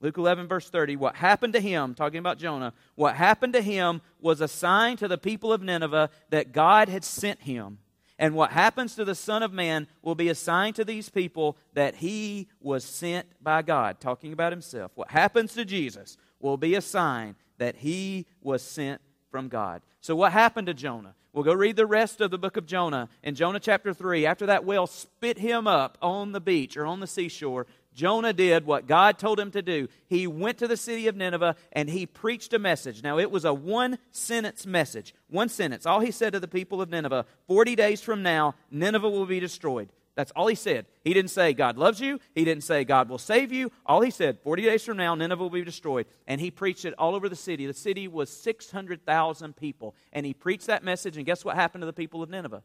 Luke 0.01 0.17
11, 0.17 0.47
verse 0.47 0.69
30. 0.69 0.95
What 0.97 1.15
happened 1.15 1.53
to 1.53 1.59
him, 1.59 1.93
talking 1.93 2.19
about 2.19 2.37
Jonah, 2.37 2.73
what 2.95 3.15
happened 3.15 3.53
to 3.53 3.61
him 3.61 4.01
was 4.19 4.41
a 4.41 4.47
sign 4.47 4.97
to 4.97 5.07
the 5.07 5.17
people 5.17 5.53
of 5.53 5.61
Nineveh 5.61 6.09
that 6.29 6.51
God 6.51 6.89
had 6.89 7.03
sent 7.03 7.41
him. 7.41 7.79
And 8.17 8.33
what 8.33 8.51
happens 8.51 8.95
to 8.95 9.05
the 9.05 9.15
Son 9.15 9.43
of 9.43 9.51
Man 9.51 9.87
will 10.01 10.15
be 10.15 10.29
a 10.29 10.35
sign 10.35 10.73
to 10.73 10.85
these 10.85 11.09
people 11.09 11.57
that 11.73 11.95
he 11.95 12.47
was 12.61 12.83
sent 12.83 13.27
by 13.41 13.61
God, 13.61 13.99
talking 13.99 14.31
about 14.31 14.53
himself. 14.53 14.91
What 14.95 15.11
happens 15.11 15.53
to 15.53 15.65
Jesus 15.65 16.17
will 16.39 16.57
be 16.57 16.75
a 16.75 16.81
sign 16.81 17.35
that 17.57 17.75
he 17.77 18.25
was 18.41 18.61
sent 18.61 19.01
from 19.31 19.49
God. 19.49 19.81
So, 19.99 20.15
what 20.15 20.31
happened 20.31 20.67
to 20.67 20.73
Jonah? 20.73 21.15
We'll 21.33 21.43
go 21.43 21.53
read 21.53 21.75
the 21.75 21.85
rest 21.85 22.21
of 22.21 22.31
the 22.31 22.37
book 22.37 22.55
of 22.55 22.65
Jonah. 22.65 23.09
In 23.21 23.35
Jonah 23.35 23.59
chapter 23.59 23.93
3, 23.93 24.25
after 24.25 24.45
that 24.45 24.63
whale 24.63 24.87
spit 24.87 25.37
him 25.37 25.67
up 25.67 25.97
on 26.01 26.31
the 26.31 26.39
beach 26.39 26.77
or 26.77 26.85
on 26.85 27.01
the 27.01 27.07
seashore, 27.07 27.67
Jonah 27.95 28.33
did 28.33 28.65
what 28.65 28.87
God 28.87 29.17
told 29.17 29.39
him 29.39 29.51
to 29.51 29.61
do. 29.61 29.87
He 30.07 30.27
went 30.27 30.57
to 30.59 30.67
the 30.67 30.77
city 30.77 31.07
of 31.07 31.15
Nineveh 31.15 31.55
and 31.71 31.89
he 31.89 32.05
preached 32.05 32.53
a 32.53 32.59
message. 32.59 33.01
Now, 33.01 33.17
it 33.17 33.31
was 33.31 33.45
a 33.45 33.53
one 33.53 33.97
sentence 34.11 34.65
message. 34.65 35.15
One 35.29 35.49
sentence. 35.49 35.85
All 35.85 36.01
he 36.01 36.11
said 36.11 36.33
to 36.33 36.39
the 36.39 36.47
people 36.47 36.81
of 36.81 36.89
Nineveh 36.89 37.25
40 37.47 37.75
days 37.75 38.01
from 38.01 38.21
now, 38.21 38.53
Nineveh 38.69 39.09
will 39.09 39.25
be 39.25 39.39
destroyed. 39.39 39.89
That's 40.15 40.31
all 40.31 40.47
he 40.47 40.55
said. 40.55 40.85
He 41.03 41.13
didn't 41.13 41.31
say 41.31 41.53
God 41.53 41.77
loves 41.77 41.99
you. 41.99 42.19
He 42.33 42.45
didn't 42.45 42.63
say 42.63 42.85
God 42.85 43.09
will 43.09 43.17
save 43.17 43.51
you. 43.51 43.71
All 43.85 44.01
he 44.01 44.11
said, 44.11 44.39
40 44.43 44.61
days 44.63 44.83
from 44.83 44.97
now, 44.97 45.13
Nineveh 45.13 45.43
will 45.43 45.49
be 45.49 45.63
destroyed. 45.63 46.05
And 46.25 46.39
he 46.39 46.51
preached 46.51 46.85
it 46.85 46.93
all 46.97 47.15
over 47.15 47.27
the 47.27 47.35
city. 47.35 47.65
The 47.65 47.73
city 47.73 48.07
was 48.07 48.29
600,000 48.29 49.55
people. 49.57 49.93
And 50.13 50.25
he 50.25 50.33
preached 50.33 50.67
that 50.67 50.85
message, 50.85 51.17
and 51.17 51.25
guess 51.25 51.43
what 51.43 51.55
happened 51.55 51.81
to 51.81 51.85
the 51.85 51.93
people 51.93 52.23
of 52.23 52.29
Nineveh? 52.29 52.63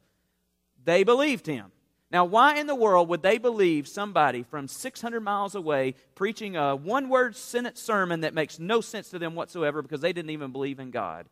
They 0.84 1.02
believed 1.02 1.46
him. 1.46 1.72
Now, 2.10 2.24
why 2.24 2.56
in 2.56 2.66
the 2.66 2.74
world 2.74 3.08
would 3.08 3.22
they 3.22 3.38
believe 3.38 3.86
somebody 3.86 4.42
from 4.42 4.66
600 4.66 5.20
miles 5.20 5.54
away 5.54 5.94
preaching 6.16 6.56
a 6.56 6.74
one 6.74 7.08
word 7.08 7.36
sentence 7.36 7.80
sermon 7.80 8.22
that 8.22 8.34
makes 8.34 8.58
no 8.58 8.80
sense 8.80 9.10
to 9.10 9.18
them 9.18 9.36
whatsoever 9.36 9.80
because 9.80 10.00
they 10.00 10.12
didn't 10.12 10.30
even 10.30 10.50
believe 10.50 10.80
in 10.80 10.90
God? 10.90 11.28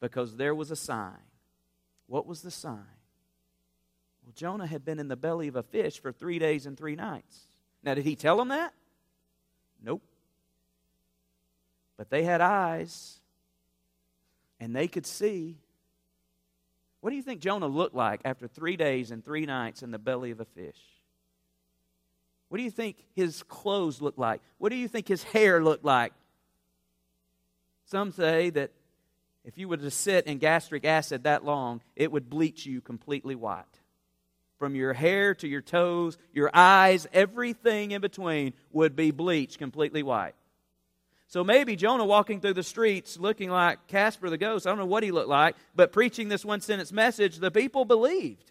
Because 0.00 0.36
there 0.36 0.54
was 0.54 0.70
a 0.70 0.76
sign. 0.76 1.18
What 2.06 2.26
was 2.26 2.42
the 2.42 2.50
sign? 2.50 2.76
Well, 4.24 4.32
Jonah 4.34 4.66
had 4.66 4.84
been 4.84 5.00
in 5.00 5.08
the 5.08 5.16
belly 5.16 5.48
of 5.48 5.56
a 5.56 5.64
fish 5.64 6.00
for 6.00 6.12
three 6.12 6.38
days 6.38 6.64
and 6.64 6.78
three 6.78 6.94
nights. 6.94 7.40
Now, 7.82 7.94
did 7.94 8.04
he 8.04 8.14
tell 8.14 8.36
them 8.36 8.48
that? 8.48 8.72
Nope. 9.82 10.02
But 11.96 12.08
they 12.08 12.22
had 12.22 12.40
eyes 12.40 13.18
and 14.60 14.76
they 14.76 14.86
could 14.86 15.06
see. 15.06 15.58
What 17.00 17.10
do 17.10 17.16
you 17.16 17.22
think 17.22 17.40
Jonah 17.40 17.66
looked 17.66 17.94
like 17.94 18.20
after 18.24 18.46
three 18.46 18.76
days 18.76 19.10
and 19.10 19.24
three 19.24 19.46
nights 19.46 19.82
in 19.82 19.90
the 19.90 19.98
belly 19.98 20.30
of 20.30 20.40
a 20.40 20.44
fish? 20.44 20.78
What 22.48 22.58
do 22.58 22.64
you 22.64 22.70
think 22.70 22.96
his 23.14 23.42
clothes 23.44 24.02
looked 24.02 24.18
like? 24.18 24.42
What 24.58 24.70
do 24.70 24.76
you 24.76 24.88
think 24.88 25.08
his 25.08 25.22
hair 25.22 25.62
looked 25.62 25.84
like? 25.84 26.12
Some 27.86 28.12
say 28.12 28.50
that 28.50 28.72
if 29.44 29.56
you 29.56 29.68
were 29.68 29.76
to 29.78 29.90
sit 29.90 30.26
in 30.26 30.38
gastric 30.38 30.84
acid 30.84 31.24
that 31.24 31.44
long, 31.44 31.80
it 31.96 32.12
would 32.12 32.28
bleach 32.28 32.66
you 32.66 32.80
completely 32.80 33.34
white 33.34 33.64
from 34.60 34.74
your 34.74 34.92
hair 34.92 35.34
to 35.34 35.48
your 35.48 35.62
toes, 35.62 36.18
your 36.34 36.50
eyes, 36.52 37.06
everything 37.14 37.92
in 37.92 38.02
between 38.02 38.52
would 38.70 38.94
be 38.94 39.10
bleached 39.10 39.58
completely 39.58 40.02
white. 40.02 40.34
So 41.30 41.44
maybe 41.44 41.76
Jonah 41.76 42.04
walking 42.04 42.40
through 42.40 42.54
the 42.54 42.64
streets 42.64 43.16
looking 43.16 43.50
like 43.50 43.86
Casper 43.86 44.28
the 44.28 44.36
ghost, 44.36 44.66
I 44.66 44.70
don't 44.70 44.80
know 44.80 44.86
what 44.86 45.04
he 45.04 45.12
looked 45.12 45.28
like, 45.28 45.54
but 45.76 45.92
preaching 45.92 46.28
this 46.28 46.44
one 46.44 46.60
sentence 46.60 46.90
message, 46.90 47.36
the 47.36 47.52
people 47.52 47.84
believed. 47.84 48.50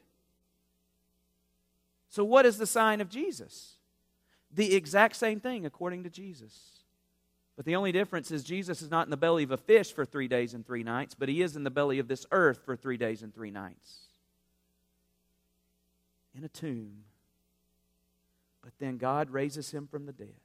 So, 2.08 2.24
what 2.24 2.46
is 2.46 2.58
the 2.58 2.66
sign 2.66 3.02
of 3.02 3.10
Jesus? 3.10 3.76
The 4.54 4.76
exact 4.76 5.18
same 5.18 5.42
thing 5.42 5.66
according 5.66 6.04
to 6.04 6.10
Jesus. 6.10 6.86
But 7.58 7.66
the 7.66 7.76
only 7.76 7.92
difference 7.92 8.32
is 8.32 8.46
Jesus 8.46 8.82
is 8.82 8.90
not 8.90 9.06
in 9.06 9.12
the 9.12 9.18
belly 9.18 9.44
of 9.44 9.52
a 9.52 9.58
fish 9.58 9.92
for 9.92 10.06
three 10.06 10.30
days 10.30 10.54
and 10.54 10.66
three 10.66 10.84
nights, 10.84 11.14
but 11.14 11.28
he 11.28 11.42
is 11.42 11.58
in 11.58 11.66
the 11.66 11.70
belly 11.70 12.00
of 12.00 12.08
this 12.08 12.26
earth 12.32 12.62
for 12.64 12.78
three 12.78 12.96
days 12.96 13.24
and 13.24 13.36
three 13.36 13.52
nights 13.52 14.06
in 16.34 16.46
a 16.46 16.50
tomb. 16.50 17.04
But 18.64 18.72
then 18.80 18.98
God 18.98 19.32
raises 19.32 19.72
him 19.72 19.86
from 19.86 20.06
the 20.06 20.14
dead. 20.14 20.40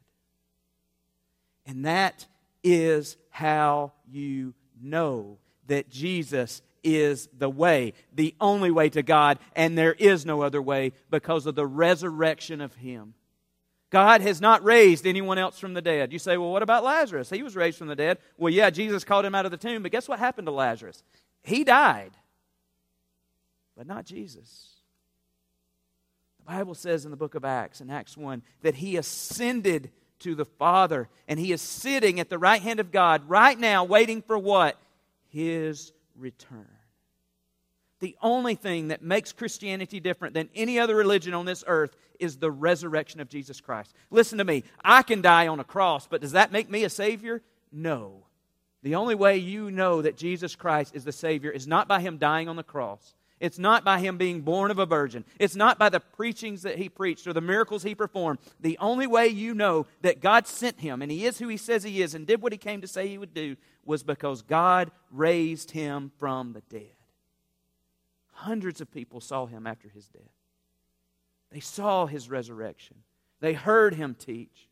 And 1.67 1.85
that 1.87 2.27
is 2.63 3.17
how 3.31 3.93
you 4.11 4.55
know 4.81 5.39
that 5.67 5.89
Jesus 5.89 6.63
is 6.83 7.29
the 7.37 7.49
way, 7.49 7.95
the 8.15 8.35
only 8.41 8.71
way 8.71 8.91
to 8.91 9.03
God, 9.03 9.39
and 9.57 9.77
there 9.77 9.95
is 9.95 10.27
no 10.27 10.43
other 10.43 10.61
way 10.61 10.93
because 11.11 11.47
of 11.47 11.55
the 11.55 11.67
resurrection 11.67 12.61
of 12.61 12.75
Him. 12.75 13.15
God 13.91 14.23
has 14.23 14.41
not 14.41 14.65
raised 14.65 15.07
anyone 15.07 15.39
else 15.39 15.59
from 15.59 15.73
the 15.73 15.81
dead. 15.81 16.13
You 16.13 16.19
say, 16.19 16.37
well, 16.37 16.51
what 16.51 16.65
about 16.65 16.83
Lazarus? 16.83 17.31
He 17.31 17.45
was 17.45 17.55
raised 17.55 17.79
from 17.79 17.87
the 17.87 17.95
dead. 17.95 18.19
Well, 18.37 18.53
yeah, 18.53 18.71
Jesus 18.71 19.05
called 19.05 19.25
him 19.25 19.37
out 19.37 19.45
of 19.45 19.53
the 19.53 19.57
tomb, 19.57 19.85
but 19.85 19.93
guess 19.93 20.09
what 20.09 20.19
happened 20.19 20.47
to 20.47 20.53
Lazarus? 20.53 21.05
He 21.45 21.63
died, 21.63 22.11
but 23.77 23.87
not 23.87 24.05
Jesus. 24.05 24.71
The 26.41 26.53
Bible 26.53 26.75
says 26.75 27.05
in 27.05 27.13
the 27.13 27.17
book 27.17 27.37
of 27.37 27.45
Acts, 27.45 27.81
in 27.81 27.89
Acts 27.89 28.17
1, 28.17 28.43
that 28.63 28.75
he 28.75 28.97
ascended 28.97 29.93
to 30.25 30.35
the 30.35 30.45
Father 30.45 31.09
and 31.29 31.39
he 31.39 31.53
is 31.53 31.61
sitting 31.61 32.19
at 32.19 32.29
the 32.29 32.39
right 32.39 32.61
hand 32.61 32.81
of 32.81 32.91
God 32.91 33.29
right 33.29 33.59
now, 33.59 33.85
waiting 33.85 34.23
for 34.23 34.39
what? 34.39 34.79
His 35.29 35.93
return. 36.17 36.67
The 38.01 38.17
only 38.23 38.55
thing 38.55 38.89
that 38.89 39.03
makes 39.03 39.33
Christianity 39.33 40.01
different 40.01 40.35
than 40.35 40.49
any 40.55 40.79
other 40.79 40.97
religion 40.97 41.35
on 41.35 41.47
this 41.47 41.63
earth 41.67 41.95
is 42.19 42.37
the 42.37 42.51
resurrection 42.51 43.21
of 43.21 43.29
Jesus 43.29 43.61
Christ. 43.61 43.95
Listen 44.11 44.39
to 44.39 44.45
me. 44.45 44.65
I 44.83 45.03
can 45.03 45.21
die 45.21 45.47
on 45.47 45.61
a 45.61 45.65
cross, 45.65 46.07
but 46.07 46.21
does 46.21 46.33
that 46.33 46.53
make 46.53 46.71
me 46.71 46.85
a 46.85 46.91
Savior? 46.91 47.43
No. 47.71 48.25
The 48.83 48.95
only 48.95 49.15
way 49.15 49.37
you 49.39 49.71
know 49.71 50.03
that 50.03 50.17
Jesus 50.17 50.57
Christ 50.57 50.95
is 50.95 51.05
the 51.05 51.13
Savior 51.13 51.51
is 51.51 51.67
not 51.67 51.89
by 51.89 52.01
Him 52.01 52.19
dying 52.19 52.49
on 52.49 52.57
the 52.57 52.63
cross. 52.63 53.15
It's 53.45 53.59
not 53.59 53.85
by 53.85 53.99
him 53.99 54.17
being 54.17 54.41
born 54.41 54.71
of 54.71 54.79
a 54.79 54.87
virgin. 54.87 55.23
It's 55.39 55.55
not 55.55 55.79
by 55.79 55.91
the 55.91 56.01
preachings 56.01 56.63
that 56.63 56.79
he 56.79 56.89
preached 56.89 57.27
or 57.27 57.35
the 57.35 57.43
miracles 57.43 57.83
he 57.83 57.95
performed. 57.95 58.39
The 58.59 58.79
only 58.79 59.07
way 59.07 59.29
you 59.29 59.53
know 59.53 59.87
that 60.01 60.23
God 60.23 60.47
sent 60.47 60.81
him 60.81 61.03
and 61.03 61.13
he 61.13 61.27
is 61.27 61.39
who 61.39 61.49
he 61.49 61.59
says 61.59 61.83
he 61.83 62.01
is 62.01 62.15
and 62.15 62.27
did 62.27 62.41
what 62.41 62.53
he 62.53 62.59
came 62.59 62.81
to 62.81 62.89
say 62.89 63.07
he 63.07 63.19
would 63.19 63.35
do 63.35 63.57
was 63.85 64.03
because 64.03 64.41
God 64.41 64.91
raised 65.11 65.73
him 65.73 66.11
from 66.19 66.55
the 66.55 66.63
dead. 66.71 66.97
Hundreds 68.33 68.81
of 68.81 68.91
people 68.91 69.21
saw 69.21 69.45
him 69.45 69.67
after 69.67 69.91
his 69.91 70.09
death. 70.09 70.23
They 71.51 71.61
saw 71.61 72.07
his 72.07 72.31
resurrection. 72.31 72.97
They 73.41 73.53
heard 73.53 73.95
him 73.95 74.17
teach. 74.19 74.71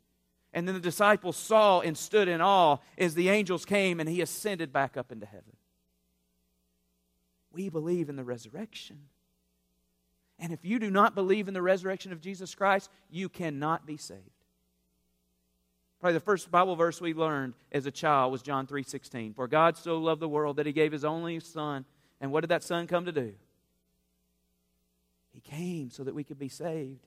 And 0.55 0.67
then 0.67 0.75
the 0.75 0.81
disciples 0.81 1.37
saw 1.37 1.81
and 1.81 1.97
stood 1.97 2.27
in 2.27 2.41
awe 2.41 2.79
as 2.97 3.15
the 3.15 3.29
angels 3.29 3.67
came 3.67 4.01
and 4.01 4.09
he 4.09 4.23
ascended 4.23 4.73
back 4.73 4.97
up 4.97 5.13
into 5.13 5.27
heaven. 5.27 5.53
We 7.53 7.69
believe 7.69 8.09
in 8.09 8.17
the 8.17 8.25
resurrection. 8.25 8.99
And 10.39 10.53
if 10.53 10.65
you 10.65 10.79
do 10.79 10.91
not 10.91 11.15
believe 11.15 11.49
in 11.49 11.55
the 11.55 11.63
resurrection 11.63 12.13
of 12.13 12.21
Jesus 12.21 12.55
Christ, 12.55 12.91
you 13.11 13.29
cannot 13.29 13.87
be 13.87 13.97
saved. 13.97 14.21
Probably 16.01 16.15
the 16.15 16.21
first 16.21 16.51
Bible 16.51 16.75
verse 16.75 17.01
we 17.01 17.15
learned 17.15 17.55
as 17.71 17.87
a 17.87 17.93
child 17.93 18.33
was 18.33 18.43
John 18.43 18.67
3:16. 18.67 19.35
For 19.35 19.47
God 19.47 19.77
so 19.77 19.99
loved 19.99 20.21
the 20.21 20.29
world 20.29 20.57
that 20.57 20.67
he 20.67 20.73
gave 20.73 20.91
his 20.91 21.05
only 21.05 21.39
son. 21.39 21.85
And 22.21 22.33
what 22.33 22.41
did 22.41 22.51
that 22.51 22.65
son 22.65 22.89
come 22.89 23.05
to 23.05 23.13
do? 23.13 23.35
He 25.31 25.41
came 25.41 25.91
so 25.91 26.03
that 26.03 26.15
we 26.15 26.25
could 26.25 26.41
be 26.41 26.49
saved. 26.49 27.07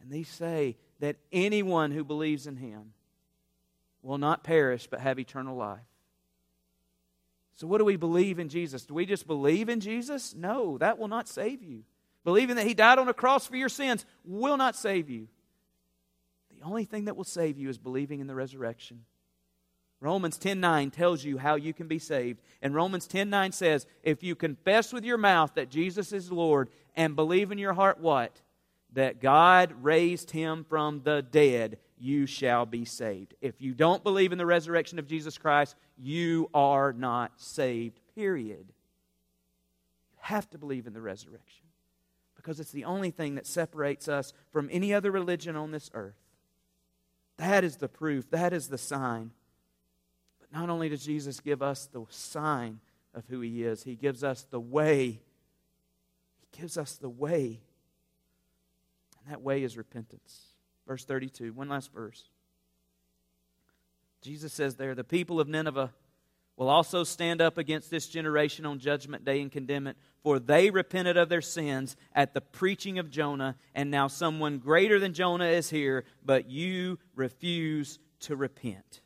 And 0.00 0.10
they 0.10 0.24
say 0.24 0.76
that 0.98 1.16
anyone 1.30 1.92
who 1.92 2.02
believes 2.02 2.46
in 2.46 2.56
him 2.56 2.92
will 4.02 4.18
not 4.18 4.42
perish 4.42 4.88
but 4.88 5.00
have 5.00 5.18
eternal 5.18 5.56
life. 5.56 5.80
So, 7.58 7.66
what 7.66 7.78
do 7.78 7.84
we 7.84 7.96
believe 7.96 8.38
in 8.38 8.48
Jesus? 8.48 8.86
Do 8.86 8.94
we 8.94 9.04
just 9.04 9.26
believe 9.26 9.68
in 9.68 9.80
Jesus? 9.80 10.32
No, 10.32 10.78
that 10.78 10.96
will 10.96 11.08
not 11.08 11.26
save 11.26 11.60
you. 11.64 11.82
Believing 12.22 12.54
that 12.54 12.68
He 12.68 12.72
died 12.72 13.00
on 13.00 13.08
a 13.08 13.14
cross 13.14 13.48
for 13.48 13.56
your 13.56 13.68
sins 13.68 14.06
will 14.24 14.56
not 14.56 14.76
save 14.76 15.10
you. 15.10 15.26
The 16.56 16.64
only 16.64 16.84
thing 16.84 17.06
that 17.06 17.16
will 17.16 17.24
save 17.24 17.58
you 17.58 17.68
is 17.68 17.76
believing 17.76 18.20
in 18.20 18.28
the 18.28 18.34
resurrection. 18.36 19.04
Romans 20.00 20.38
10:9 20.38 20.92
tells 20.92 21.24
you 21.24 21.38
how 21.38 21.56
you 21.56 21.74
can 21.74 21.88
be 21.88 21.98
saved. 21.98 22.40
And 22.62 22.76
Romans 22.76 23.08
10:9 23.08 23.52
says, 23.52 23.88
if 24.04 24.22
you 24.22 24.36
confess 24.36 24.92
with 24.92 25.04
your 25.04 25.18
mouth 25.18 25.54
that 25.54 25.68
Jesus 25.68 26.12
is 26.12 26.30
Lord 26.30 26.70
and 26.94 27.16
believe 27.16 27.50
in 27.50 27.58
your 27.58 27.72
heart 27.72 27.98
what? 27.98 28.40
That 28.92 29.20
God 29.20 29.74
raised 29.82 30.30
him 30.30 30.64
from 30.68 31.02
the 31.02 31.22
dead, 31.22 31.78
you 32.00 32.26
shall 32.26 32.66
be 32.66 32.84
saved. 32.84 33.34
If 33.40 33.60
you 33.60 33.74
don't 33.74 34.02
believe 34.02 34.32
in 34.32 34.38
the 34.38 34.46
resurrection 34.46 34.98
of 34.98 35.06
Jesus 35.06 35.38
Christ, 35.38 35.76
you 35.96 36.50
are 36.54 36.92
not 36.92 37.32
saved, 37.40 38.00
period. 38.14 38.66
You 40.12 40.18
have 40.20 40.48
to 40.50 40.58
believe 40.58 40.86
in 40.86 40.92
the 40.92 41.00
resurrection 41.00 41.64
because 42.36 42.60
it's 42.60 42.72
the 42.72 42.84
only 42.84 43.10
thing 43.10 43.34
that 43.34 43.46
separates 43.46 44.08
us 44.08 44.32
from 44.50 44.68
any 44.72 44.94
other 44.94 45.10
religion 45.10 45.56
on 45.56 45.70
this 45.70 45.90
earth. 45.94 46.16
That 47.36 47.64
is 47.64 47.76
the 47.76 47.88
proof, 47.88 48.30
that 48.30 48.52
is 48.52 48.68
the 48.68 48.78
sign. 48.78 49.32
But 50.40 50.52
not 50.52 50.70
only 50.70 50.88
does 50.88 51.04
Jesus 51.04 51.40
give 51.40 51.62
us 51.62 51.86
the 51.86 52.04
sign 52.10 52.80
of 53.14 53.24
who 53.28 53.40
he 53.40 53.64
is, 53.64 53.82
he 53.82 53.94
gives 53.94 54.24
us 54.24 54.46
the 54.50 54.60
way 54.60 55.20
He 56.40 56.60
gives 56.60 56.78
us 56.78 56.94
the 56.94 57.08
way. 57.08 57.60
And 59.20 59.32
that 59.32 59.42
way 59.42 59.62
is 59.62 59.76
repentance. 59.76 60.57
Verse 60.88 61.04
32, 61.04 61.52
one 61.52 61.68
last 61.68 61.92
verse. 61.92 62.24
Jesus 64.22 64.54
says 64.54 64.74
there, 64.76 64.94
the 64.94 65.04
people 65.04 65.38
of 65.38 65.46
Nineveh 65.46 65.92
will 66.56 66.70
also 66.70 67.04
stand 67.04 67.42
up 67.42 67.58
against 67.58 67.90
this 67.90 68.08
generation 68.08 68.64
on 68.64 68.78
judgment 68.80 69.24
day 69.24 69.40
and 69.42 69.52
condemn 69.52 69.86
it, 69.86 69.96
for 70.22 70.40
they 70.40 70.70
repented 70.70 71.18
of 71.18 71.28
their 71.28 71.42
sins 71.42 71.94
at 72.14 72.32
the 72.32 72.40
preaching 72.40 72.98
of 72.98 73.10
Jonah, 73.10 73.54
and 73.74 73.90
now 73.90 74.08
someone 74.08 74.58
greater 74.58 74.98
than 74.98 75.12
Jonah 75.12 75.44
is 75.44 75.70
here, 75.70 76.04
but 76.24 76.48
you 76.48 76.98
refuse 77.14 77.98
to 78.20 78.34
repent. 78.34 79.02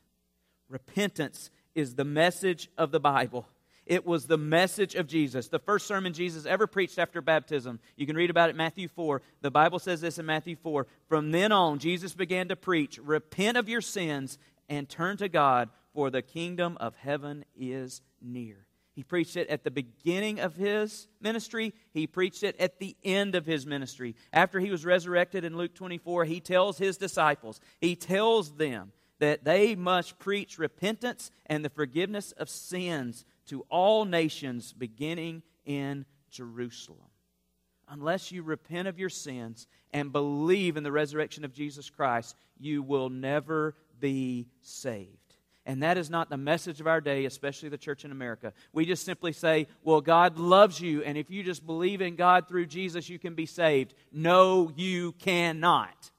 Repentance 0.69 1.51
is 1.75 1.95
the 1.95 2.05
message 2.05 2.69
of 2.77 2.91
the 2.91 2.99
Bible. 2.99 3.45
It 3.85 4.05
was 4.05 4.25
the 4.25 4.37
message 4.37 4.95
of 4.95 5.07
Jesus. 5.07 5.49
The 5.49 5.59
first 5.59 5.87
sermon 5.87 6.13
Jesus 6.13 6.45
ever 6.45 6.67
preached 6.67 6.97
after 6.97 7.21
baptism. 7.21 7.79
You 7.97 8.05
can 8.05 8.15
read 8.15 8.29
about 8.29 8.49
it 8.49 8.51
in 8.51 8.57
Matthew 8.57 8.87
4. 8.87 9.21
The 9.41 9.51
Bible 9.51 9.79
says 9.79 10.01
this 10.01 10.17
in 10.17 10.25
Matthew 10.25 10.55
4. 10.55 10.87
From 11.09 11.31
then 11.31 11.51
on, 11.51 11.79
Jesus 11.79 12.13
began 12.13 12.47
to 12.47 12.55
preach, 12.55 12.97
Repent 12.97 13.57
of 13.57 13.67
your 13.67 13.81
sins 13.81 14.37
and 14.69 14.87
turn 14.87 15.17
to 15.17 15.27
God, 15.27 15.69
for 15.93 16.09
the 16.09 16.21
kingdom 16.21 16.77
of 16.79 16.95
heaven 16.95 17.43
is 17.55 18.01
near. 18.21 18.65
He 18.95 19.03
preached 19.03 19.37
it 19.37 19.49
at 19.49 19.63
the 19.63 19.71
beginning 19.71 20.39
of 20.39 20.55
his 20.55 21.07
ministry. 21.19 21.73
He 21.93 22.07
preached 22.07 22.43
it 22.43 22.55
at 22.59 22.79
the 22.79 22.95
end 23.03 23.35
of 23.35 23.45
his 23.45 23.65
ministry. 23.65 24.15
After 24.31 24.59
he 24.59 24.69
was 24.69 24.85
resurrected 24.85 25.43
in 25.43 25.57
Luke 25.57 25.73
24, 25.73 26.25
he 26.25 26.39
tells 26.39 26.77
his 26.77 26.97
disciples, 26.97 27.59
he 27.81 27.95
tells 27.95 28.55
them 28.55 28.91
that 29.19 29.43
they 29.43 29.75
must 29.75 30.19
preach 30.19 30.59
repentance 30.59 31.31
and 31.45 31.63
the 31.63 31.69
forgiveness 31.69 32.33
of 32.33 32.49
sins 32.49 33.25
to 33.47 33.65
all 33.69 34.05
nations, 34.05 34.73
beginning 34.73 35.43
in 35.65 36.05
Jerusalem. 36.29 36.99
Unless 37.89 38.31
you 38.31 38.43
repent 38.43 38.87
of 38.87 38.97
your 38.97 39.09
sins 39.09 39.67
and 39.91 40.11
believe 40.11 40.77
in 40.77 40.83
the 40.83 40.91
resurrection 40.91 41.45
of 41.45 41.53
Jesus 41.53 41.89
Christ, 41.89 42.35
you 42.57 42.81
will 42.81 43.09
never 43.09 43.75
be 43.99 44.47
saved. 44.61 45.17
And 45.65 45.83
that 45.83 45.97
is 45.97 46.09
not 46.09 46.29
the 46.29 46.37
message 46.37 46.81
of 46.81 46.87
our 46.87 46.99
day, 46.99 47.25
especially 47.25 47.69
the 47.69 47.77
church 47.77 48.03
in 48.03 48.11
America. 48.11 48.51
We 48.73 48.85
just 48.85 49.05
simply 49.05 49.31
say, 49.31 49.67
well, 49.83 50.01
God 50.01 50.37
loves 50.37 50.81
you, 50.81 51.03
and 51.03 51.17
if 51.17 51.29
you 51.29 51.43
just 51.43 51.65
believe 51.65 52.01
in 52.01 52.15
God 52.15 52.47
through 52.47 52.65
Jesus, 52.65 53.07
you 53.07 53.17
can 53.17 53.33
be 53.33 53.45
saved. 53.45 53.93
No, 54.11 54.71
you 54.75 55.13
cannot. 55.13 56.11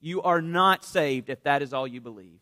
You 0.00 0.22
are 0.22 0.40
not 0.40 0.84
saved 0.84 1.30
if 1.30 1.42
that 1.42 1.62
is 1.62 1.72
all 1.72 1.86
you 1.86 2.00
believe. 2.00 2.40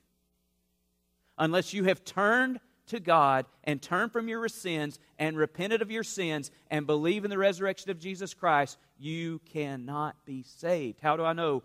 Unless 1.38 1.72
you 1.72 1.84
have 1.84 2.04
turned 2.04 2.60
to 2.88 3.00
God 3.00 3.46
and 3.64 3.80
turn 3.80 4.10
from 4.10 4.28
your 4.28 4.48
sins 4.48 4.98
and 5.18 5.36
repented 5.36 5.82
of 5.82 5.90
your 5.90 6.02
sins 6.02 6.50
and 6.70 6.86
believe 6.86 7.24
in 7.24 7.30
the 7.30 7.38
resurrection 7.38 7.90
of 7.90 7.98
Jesus 7.98 8.34
Christ, 8.34 8.78
you 8.98 9.40
cannot 9.52 10.16
be 10.24 10.42
saved. 10.42 11.00
How 11.00 11.16
do 11.16 11.24
I 11.24 11.32
know? 11.32 11.62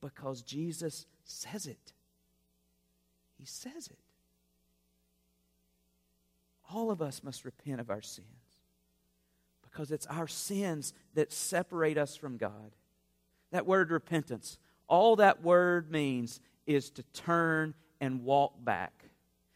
Because 0.00 0.42
Jesus 0.42 1.06
says 1.24 1.66
it. 1.66 1.92
He 3.38 3.46
says 3.46 3.88
it. 3.88 3.98
All 6.72 6.90
of 6.90 7.02
us 7.02 7.22
must 7.22 7.44
repent 7.44 7.80
of 7.80 7.90
our 7.90 8.02
sins 8.02 8.26
because 9.62 9.90
it's 9.90 10.06
our 10.06 10.28
sins 10.28 10.94
that 11.14 11.32
separate 11.32 11.98
us 11.98 12.16
from 12.16 12.36
God. 12.36 12.76
That 13.50 13.66
word 13.66 13.90
repentance, 13.90 14.58
all 14.88 15.16
that 15.16 15.42
word 15.42 15.90
means 15.90 16.40
is 16.66 16.90
to 16.90 17.02
turn 17.12 17.74
and 18.00 18.24
walk 18.24 18.52
back. 18.64 19.03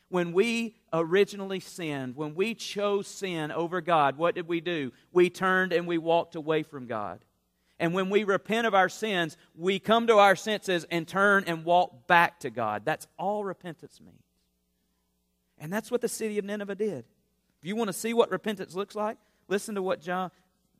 When 0.09 0.33
we 0.33 0.77
originally 0.93 1.61
sinned, 1.61 2.17
when 2.17 2.35
we 2.35 2.55
chose 2.55 3.07
sin 3.07 3.51
over 3.51 3.81
God, 3.81 4.17
what 4.17 4.35
did 4.35 4.49
we 4.49 4.61
do? 4.61 4.93
We 5.13 5.29
turned 5.29 5.73
and 5.73 5.87
we 5.87 5.99
walked 5.99 6.35
away 6.35 6.63
from 6.63 6.87
God. 6.87 7.25
And 7.79 7.95
when 7.95 8.11
we 8.11 8.25
repent 8.25 8.67
of 8.67 8.75
our 8.75 8.89
sins, 8.89 9.37
we 9.55 9.79
come 9.79 10.07
to 10.09 10.17
our 10.17 10.35
senses 10.35 10.85
and 10.91 11.07
turn 11.07 11.45
and 11.47 11.65
walk 11.65 12.07
back 12.07 12.41
to 12.41 12.51
God. 12.51 12.85
That's 12.85 13.07
all 13.19 13.45
repentance 13.45 14.01
means. 14.01 14.23
And 15.59 15.73
that's 15.73 15.91
what 15.91 16.01
the 16.01 16.09
city 16.09 16.39
of 16.39 16.45
Nineveh 16.45 16.75
did. 16.75 17.05
If 17.61 17.65
you 17.65 17.77
want 17.77 17.89
to 17.89 17.93
see 17.93 18.15
what 18.15 18.31
repentance 18.31 18.75
looks 18.75 18.95
like, 18.95 19.19
listen 19.49 19.75
to 19.75 19.83
what 19.83 20.01
John, 20.01 20.31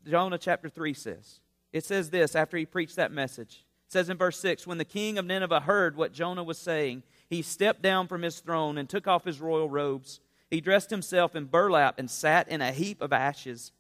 Jonah 0.09 0.39
chapter 0.39 0.69
3 0.69 0.95
says. 0.95 1.41
It 1.73 1.85
says 1.85 2.11
this 2.11 2.35
after 2.35 2.57
he 2.57 2.67
preached 2.67 2.97
that 2.97 3.13
message. 3.13 3.65
It 3.89 3.93
says 3.93 4.11
in 4.11 4.19
verse 4.19 4.39
6 4.41 4.67
When 4.67 4.77
the 4.77 4.85
king 4.85 5.17
of 5.17 5.25
Nineveh 5.25 5.61
heard 5.61 5.97
what 5.97 6.13
Jonah 6.13 6.45
was 6.45 6.59
saying, 6.59 7.05
he 7.31 7.41
stepped 7.41 7.81
down 7.81 8.07
from 8.07 8.21
his 8.21 8.39
throne 8.41 8.77
and 8.77 8.87
took 8.87 9.09
off 9.09 9.25
his 9.25 9.41
royal 9.41 9.71
robes. 9.71 10.21
He 10.51 10.61
dressed 10.61 10.91
himself 10.91 11.35
in 11.35 11.47
burlap 11.47 11.99
and 11.99 12.11
sat 12.11 12.49
in 12.49 12.61
a 12.61 12.71
heap 12.71 13.01
of 13.01 13.15
ashes. 13.15 13.73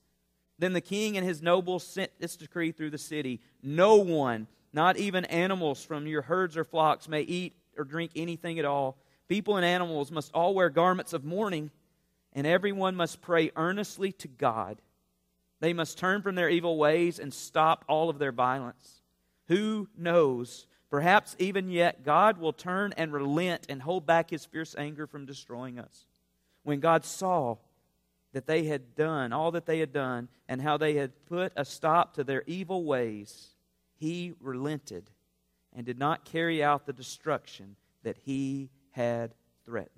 Then 0.58 0.72
the 0.72 0.80
king 0.80 1.18
and 1.18 1.26
his 1.26 1.42
nobles 1.42 1.86
sent 1.86 2.10
this 2.18 2.36
decree 2.36 2.72
through 2.72 2.88
the 2.88 2.96
city 2.96 3.42
No 3.62 3.96
one, 3.96 4.46
not 4.72 4.96
even 4.96 5.26
animals 5.26 5.84
from 5.84 6.06
your 6.06 6.22
herds 6.22 6.56
or 6.56 6.64
flocks, 6.64 7.06
may 7.06 7.20
eat 7.20 7.54
or 7.76 7.84
drink 7.84 8.12
anything 8.16 8.58
at 8.58 8.64
all. 8.64 8.96
People 9.28 9.56
and 9.58 9.64
animals 9.64 10.10
must 10.10 10.32
all 10.32 10.54
wear 10.54 10.70
garments 10.70 11.12
of 11.12 11.22
mourning, 11.22 11.70
and 12.32 12.46
everyone 12.46 12.96
must 12.96 13.20
pray 13.20 13.50
earnestly 13.56 14.12
to 14.12 14.28
God. 14.28 14.80
They 15.60 15.74
must 15.74 15.98
turn 15.98 16.22
from 16.22 16.34
their 16.34 16.48
evil 16.48 16.78
ways 16.78 17.18
and 17.18 17.34
stop 17.34 17.84
all 17.88 18.08
of 18.08 18.18
their 18.18 18.32
violence. 18.32 18.97
Who 19.48 19.88
knows? 19.96 20.66
Perhaps 20.90 21.36
even 21.38 21.70
yet 21.70 22.04
God 22.04 22.38
will 22.38 22.52
turn 22.52 22.94
and 22.96 23.12
relent 23.12 23.66
and 23.68 23.82
hold 23.82 24.06
back 24.06 24.30
his 24.30 24.46
fierce 24.46 24.74
anger 24.78 25.06
from 25.06 25.26
destroying 25.26 25.78
us. 25.78 26.06
When 26.62 26.80
God 26.80 27.04
saw 27.04 27.56
that 28.32 28.46
they 28.46 28.64
had 28.64 28.94
done, 28.94 29.32
all 29.32 29.50
that 29.52 29.66
they 29.66 29.80
had 29.80 29.92
done, 29.92 30.28
and 30.48 30.62
how 30.62 30.76
they 30.76 30.94
had 30.94 31.26
put 31.26 31.52
a 31.56 31.64
stop 31.64 32.14
to 32.14 32.24
their 32.24 32.42
evil 32.46 32.84
ways, 32.84 33.48
he 33.96 34.34
relented 34.40 35.10
and 35.74 35.84
did 35.84 35.98
not 35.98 36.24
carry 36.24 36.62
out 36.62 36.86
the 36.86 36.92
destruction 36.92 37.76
that 38.02 38.16
he 38.24 38.70
had 38.92 39.34
threatened. 39.64 39.92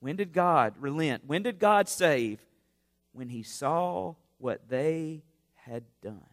When 0.00 0.16
did 0.16 0.32
God 0.32 0.74
relent? 0.80 1.24
When 1.26 1.42
did 1.42 1.58
God 1.58 1.88
save? 1.88 2.40
When 3.12 3.28
he 3.28 3.42
saw 3.42 4.14
what 4.38 4.68
they 4.68 5.22
had 5.54 5.84
done. 6.02 6.29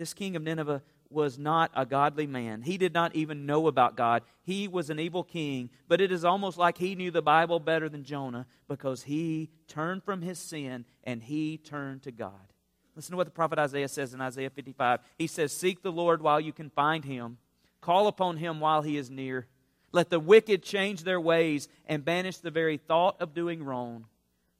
This 0.00 0.14
king 0.14 0.34
of 0.34 0.42
Nineveh 0.42 0.80
was 1.10 1.38
not 1.38 1.70
a 1.76 1.84
godly 1.84 2.26
man. 2.26 2.62
He 2.62 2.78
did 2.78 2.94
not 2.94 3.14
even 3.14 3.44
know 3.44 3.66
about 3.66 3.98
God. 3.98 4.22
He 4.42 4.66
was 4.66 4.88
an 4.88 4.98
evil 4.98 5.22
king, 5.22 5.68
but 5.88 6.00
it 6.00 6.10
is 6.10 6.24
almost 6.24 6.56
like 6.56 6.78
he 6.78 6.94
knew 6.94 7.10
the 7.10 7.20
Bible 7.20 7.60
better 7.60 7.86
than 7.86 8.02
Jonah 8.02 8.46
because 8.66 9.02
he 9.02 9.50
turned 9.68 10.02
from 10.02 10.22
his 10.22 10.38
sin 10.38 10.86
and 11.04 11.22
he 11.22 11.58
turned 11.58 12.02
to 12.04 12.12
God. 12.12 12.54
Listen 12.96 13.10
to 13.10 13.18
what 13.18 13.26
the 13.26 13.30
prophet 13.30 13.58
Isaiah 13.58 13.88
says 13.88 14.14
in 14.14 14.22
Isaiah 14.22 14.48
55. 14.48 15.00
He 15.18 15.26
says, 15.26 15.52
Seek 15.52 15.82
the 15.82 15.92
Lord 15.92 16.22
while 16.22 16.40
you 16.40 16.54
can 16.54 16.70
find 16.70 17.04
him, 17.04 17.36
call 17.82 18.06
upon 18.06 18.38
him 18.38 18.58
while 18.58 18.80
he 18.80 18.96
is 18.96 19.10
near. 19.10 19.48
Let 19.92 20.08
the 20.08 20.18
wicked 20.18 20.62
change 20.62 21.04
their 21.04 21.20
ways 21.20 21.68
and 21.84 22.06
banish 22.06 22.38
the 22.38 22.50
very 22.50 22.78
thought 22.78 23.20
of 23.20 23.34
doing 23.34 23.62
wrong. 23.62 24.06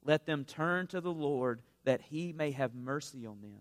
Let 0.04 0.26
them 0.26 0.44
turn 0.44 0.86
to 0.88 1.00
the 1.00 1.10
Lord 1.10 1.62
that 1.84 2.02
he 2.02 2.34
may 2.34 2.50
have 2.50 2.74
mercy 2.74 3.24
on 3.24 3.40
them. 3.40 3.60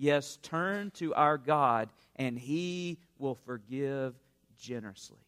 Yes, 0.00 0.38
turn 0.40 0.92
to 0.92 1.12
our 1.12 1.36
God, 1.36 1.90
and 2.16 2.38
He 2.38 2.96
will 3.18 3.34
forgive 3.34 4.14
generously. 4.58 5.18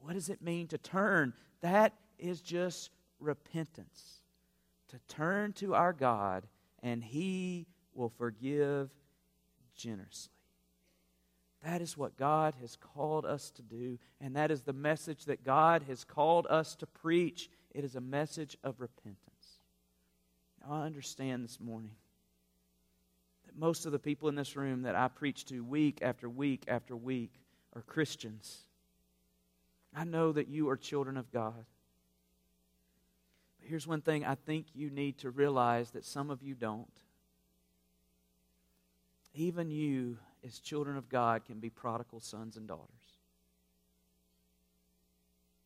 What 0.00 0.12
does 0.12 0.28
it 0.28 0.42
mean 0.42 0.66
to 0.66 0.76
turn? 0.76 1.32
That 1.62 1.94
is 2.18 2.42
just 2.42 2.90
repentance. 3.18 4.20
To 4.88 4.98
turn 5.08 5.54
to 5.54 5.74
our 5.74 5.94
God, 5.94 6.46
and 6.82 7.02
He 7.02 7.66
will 7.94 8.10
forgive 8.10 8.90
generously. 9.74 10.34
That 11.64 11.80
is 11.80 11.96
what 11.96 12.18
God 12.18 12.56
has 12.60 12.76
called 12.76 13.24
us 13.24 13.50
to 13.52 13.62
do, 13.62 13.98
and 14.20 14.36
that 14.36 14.50
is 14.50 14.60
the 14.60 14.74
message 14.74 15.24
that 15.24 15.44
God 15.44 15.84
has 15.88 16.04
called 16.04 16.46
us 16.50 16.76
to 16.76 16.86
preach. 16.86 17.48
It 17.74 17.84
is 17.84 17.96
a 17.96 18.02
message 18.02 18.54
of 18.62 18.82
repentance. 18.82 19.62
Now, 20.60 20.74
I 20.74 20.84
understand 20.84 21.42
this 21.42 21.58
morning 21.58 21.92
most 23.58 23.86
of 23.86 23.92
the 23.92 23.98
people 23.98 24.28
in 24.28 24.36
this 24.36 24.56
room 24.56 24.82
that 24.82 24.94
I 24.94 25.08
preach 25.08 25.44
to 25.46 25.64
week 25.64 25.98
after 26.00 26.28
week 26.28 26.62
after 26.68 26.96
week 26.96 27.32
are 27.74 27.82
Christians. 27.82 28.60
I 29.94 30.04
know 30.04 30.32
that 30.32 30.48
you 30.48 30.68
are 30.68 30.76
children 30.76 31.16
of 31.16 31.32
God. 31.32 31.64
But 33.58 33.68
here's 33.68 33.86
one 33.86 34.00
thing 34.00 34.24
I 34.24 34.36
think 34.36 34.66
you 34.74 34.90
need 34.90 35.18
to 35.18 35.30
realize 35.30 35.90
that 35.90 36.04
some 36.04 36.30
of 36.30 36.42
you 36.42 36.54
don't. 36.54 36.86
Even 39.34 39.70
you, 39.70 40.18
as 40.44 40.60
children 40.60 40.96
of 40.96 41.08
God, 41.08 41.44
can 41.44 41.58
be 41.58 41.70
prodigal 41.70 42.20
sons 42.20 42.56
and 42.56 42.68
daughters. 42.68 42.86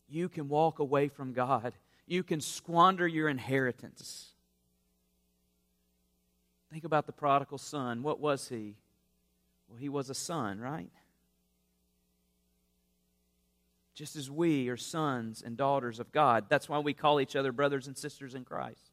You 0.08 0.28
can 0.28 0.48
walk 0.48 0.78
away 0.78 1.08
from 1.08 1.32
God. 1.32 1.74
You 2.06 2.22
can 2.22 2.40
squander 2.40 3.06
your 3.06 3.28
inheritance. 3.28 4.32
Think 6.72 6.84
about 6.84 7.04
the 7.04 7.12
prodigal 7.12 7.58
son. 7.58 8.02
What 8.02 8.18
was 8.18 8.48
he? 8.48 8.76
Well, 9.68 9.78
he 9.78 9.90
was 9.90 10.08
a 10.08 10.14
son, 10.14 10.58
right? 10.58 10.90
Just 13.94 14.16
as 14.16 14.30
we 14.30 14.70
are 14.70 14.78
sons 14.78 15.42
and 15.44 15.54
daughters 15.54 16.00
of 16.00 16.12
God. 16.12 16.46
That's 16.48 16.70
why 16.70 16.78
we 16.78 16.94
call 16.94 17.20
each 17.20 17.36
other 17.36 17.52
brothers 17.52 17.88
and 17.88 17.96
sisters 17.96 18.34
in 18.34 18.44
Christ. 18.44 18.90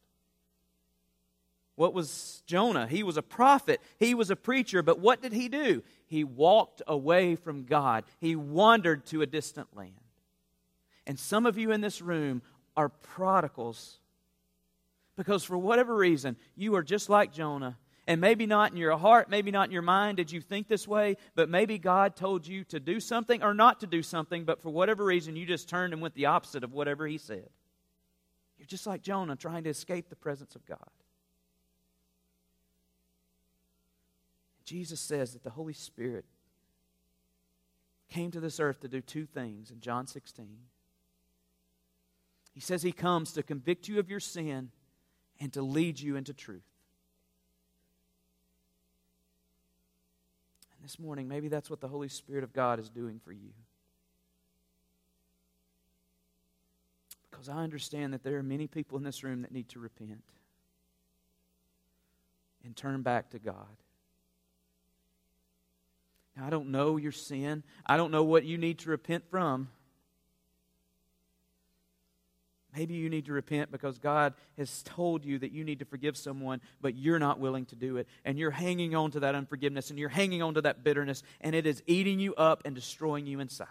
What 1.75 1.93
was 1.93 2.43
Jonah? 2.45 2.85
He 2.85 3.01
was 3.01 3.15
a 3.15 3.21
prophet, 3.21 3.79
he 3.97 4.13
was 4.13 4.29
a 4.29 4.35
preacher, 4.35 4.83
but 4.83 4.99
what 4.99 5.21
did 5.21 5.31
he 5.31 5.47
do? 5.47 5.81
He 6.05 6.25
walked 6.25 6.81
away 6.85 7.37
from 7.37 7.63
God, 7.63 8.03
he 8.19 8.35
wandered 8.35 9.05
to 9.07 9.21
a 9.21 9.25
distant 9.25 9.69
land. 9.73 9.93
And 11.07 11.17
some 11.17 11.45
of 11.45 11.57
you 11.57 11.71
in 11.71 11.79
this 11.79 12.01
room 12.01 12.41
are 12.75 12.89
prodigals 12.89 13.99
because 15.19 15.43
for 15.43 15.57
whatever 15.57 15.93
reason, 15.93 16.37
you 16.55 16.75
are 16.75 16.81
just 16.81 17.09
like 17.09 17.33
Jonah. 17.33 17.77
And 18.07 18.21
maybe 18.21 18.45
not 18.45 18.71
in 18.71 18.77
your 18.77 18.97
heart, 18.97 19.29
maybe 19.29 19.51
not 19.51 19.67
in 19.67 19.73
your 19.73 19.81
mind 19.81 20.15
did 20.15 20.31
you 20.31 20.39
think 20.39 20.69
this 20.69 20.87
way, 20.87 21.17
but 21.35 21.49
maybe 21.49 21.77
God 21.77 22.15
told 22.15 22.47
you 22.47 22.63
to 22.63 22.79
do 22.79 23.01
something 23.01 23.43
or 23.43 23.53
not 23.53 23.81
to 23.81 23.85
do 23.85 24.01
something, 24.01 24.45
but 24.45 24.61
for 24.61 24.69
whatever 24.69 25.03
reason, 25.03 25.35
you 25.35 25.45
just 25.45 25.67
turned 25.67 25.91
and 25.91 26.01
went 26.01 26.15
the 26.15 26.27
opposite 26.27 26.63
of 26.63 26.71
whatever 26.71 27.05
He 27.05 27.17
said. 27.17 27.49
You're 28.57 28.65
just 28.65 28.87
like 28.87 29.01
Jonah 29.01 29.35
trying 29.35 29.65
to 29.65 29.69
escape 29.69 30.09
the 30.09 30.15
presence 30.15 30.55
of 30.55 30.65
God. 30.65 30.89
Jesus 34.63 35.01
says 35.01 35.33
that 35.33 35.43
the 35.43 35.49
Holy 35.49 35.73
Spirit 35.73 36.23
came 38.09 38.31
to 38.31 38.39
this 38.39 38.61
earth 38.61 38.79
to 38.79 38.87
do 38.87 39.01
two 39.01 39.25
things 39.25 39.69
in 39.69 39.81
John 39.81 40.07
16. 40.07 40.47
He 42.53 42.61
says 42.61 42.83
he 42.83 42.93
comes 42.93 43.33
to 43.33 43.43
convict 43.43 43.89
you 43.89 43.99
of 43.99 44.09
your 44.09 44.21
sin 44.21 44.71
and 45.39 45.51
to 45.53 45.61
lead 45.61 45.99
you 45.99 46.15
into 46.15 46.33
truth. 46.33 46.61
And 50.75 50.83
this 50.83 50.99
morning, 50.99 51.27
maybe 51.27 51.47
that's 51.47 51.69
what 51.69 51.81
the 51.81 51.87
Holy 51.87 52.09
Spirit 52.09 52.43
of 52.43 52.53
God 52.53 52.79
is 52.79 52.89
doing 52.89 53.19
for 53.23 53.31
you. 53.31 53.51
Because 57.29 57.49
I 57.49 57.57
understand 57.57 58.13
that 58.13 58.23
there 58.23 58.37
are 58.37 58.43
many 58.43 58.67
people 58.67 58.97
in 58.97 59.03
this 59.03 59.23
room 59.23 59.43
that 59.43 59.51
need 59.51 59.69
to 59.69 59.79
repent 59.79 60.23
and 62.65 62.75
turn 62.75 63.01
back 63.01 63.29
to 63.31 63.39
God. 63.39 63.77
Now, 66.35 66.45
I 66.45 66.49
don't 66.49 66.69
know 66.69 66.97
your 66.97 67.11
sin. 67.11 67.63
I 67.85 67.97
don't 67.97 68.11
know 68.11 68.23
what 68.23 68.45
you 68.45 68.57
need 68.57 68.79
to 68.79 68.89
repent 68.89 69.23
from. 69.29 69.69
Maybe 72.75 72.93
you 72.93 73.09
need 73.09 73.25
to 73.25 73.33
repent 73.33 73.71
because 73.71 73.97
God 73.97 74.35
has 74.57 74.83
told 74.83 75.25
you 75.25 75.39
that 75.39 75.51
you 75.51 75.63
need 75.63 75.79
to 75.79 75.85
forgive 75.85 76.15
someone, 76.15 76.61
but 76.81 76.95
you're 76.95 77.17
not 77.17 77.39
willing 77.39 77.65
to 77.67 77.75
do 77.75 77.97
it. 77.97 78.07
And 78.23 78.37
you're 78.37 78.51
hanging 78.51 78.93
on 78.93 79.11
to 79.11 79.21
that 79.21 79.33
unforgiveness 79.33 79.89
and 79.89 79.97
you're 79.97 80.09
hanging 80.09 80.43
on 80.43 80.53
to 80.53 80.61
that 80.61 80.83
bitterness, 80.83 81.23
and 81.41 81.55
it 81.55 81.65
is 81.65 81.81
eating 81.87 82.19
you 82.19 82.35
up 82.35 82.61
and 82.65 82.75
destroying 82.75 83.25
you 83.25 83.39
inside. 83.39 83.67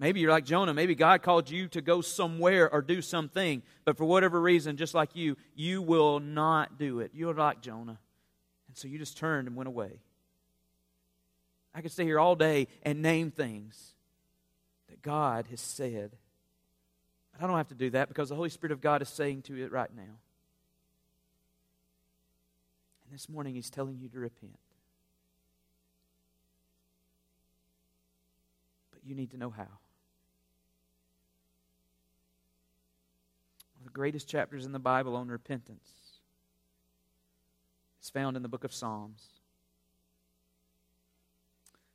Maybe 0.00 0.20
you're 0.20 0.30
like 0.30 0.46
Jonah. 0.46 0.74
Maybe 0.74 0.94
God 0.94 1.22
called 1.22 1.50
you 1.50 1.68
to 1.68 1.82
go 1.82 2.00
somewhere 2.00 2.72
or 2.72 2.80
do 2.80 3.02
something, 3.02 3.62
but 3.84 3.96
for 3.96 4.06
whatever 4.06 4.40
reason, 4.40 4.78
just 4.78 4.94
like 4.94 5.14
you, 5.14 5.36
you 5.54 5.82
will 5.82 6.18
not 6.18 6.78
do 6.78 7.00
it. 7.00 7.12
You're 7.14 7.34
like 7.34 7.60
Jonah. 7.60 7.98
And 8.66 8.76
so 8.76 8.88
you 8.88 8.98
just 8.98 9.18
turned 9.18 9.46
and 9.46 9.56
went 9.56 9.68
away. 9.68 10.00
I 11.74 11.82
could 11.82 11.92
stay 11.92 12.04
here 12.04 12.18
all 12.18 12.34
day 12.34 12.66
and 12.82 13.02
name 13.02 13.30
things 13.30 13.94
God 15.02 15.46
has 15.50 15.60
said. 15.60 16.12
But 17.32 17.42
I 17.42 17.46
don't 17.46 17.56
have 17.56 17.68
to 17.68 17.74
do 17.74 17.90
that 17.90 18.08
because 18.08 18.28
the 18.28 18.34
Holy 18.34 18.50
Spirit 18.50 18.72
of 18.72 18.80
God 18.80 19.02
is 19.02 19.08
saying 19.08 19.42
to 19.42 19.56
it 19.62 19.72
right 19.72 19.90
now. 19.94 20.02
And 23.04 23.12
this 23.12 23.28
morning 23.28 23.54
He's 23.54 23.70
telling 23.70 23.98
you 23.98 24.08
to 24.08 24.18
repent. 24.18 24.58
But 28.90 29.00
you 29.04 29.14
need 29.14 29.30
to 29.32 29.36
know 29.36 29.50
how. 29.50 29.62
One 29.62 29.68
of 33.80 33.84
the 33.84 33.90
greatest 33.90 34.28
chapters 34.28 34.66
in 34.66 34.72
the 34.72 34.78
Bible 34.78 35.16
on 35.16 35.28
repentance 35.28 35.88
is 38.02 38.10
found 38.10 38.36
in 38.36 38.42
the 38.42 38.48
book 38.48 38.64
of 38.64 38.72
Psalms. 38.72 39.26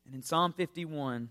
And 0.05 0.13
in 0.13 0.21
Psalm 0.21 0.53
51, 0.53 1.29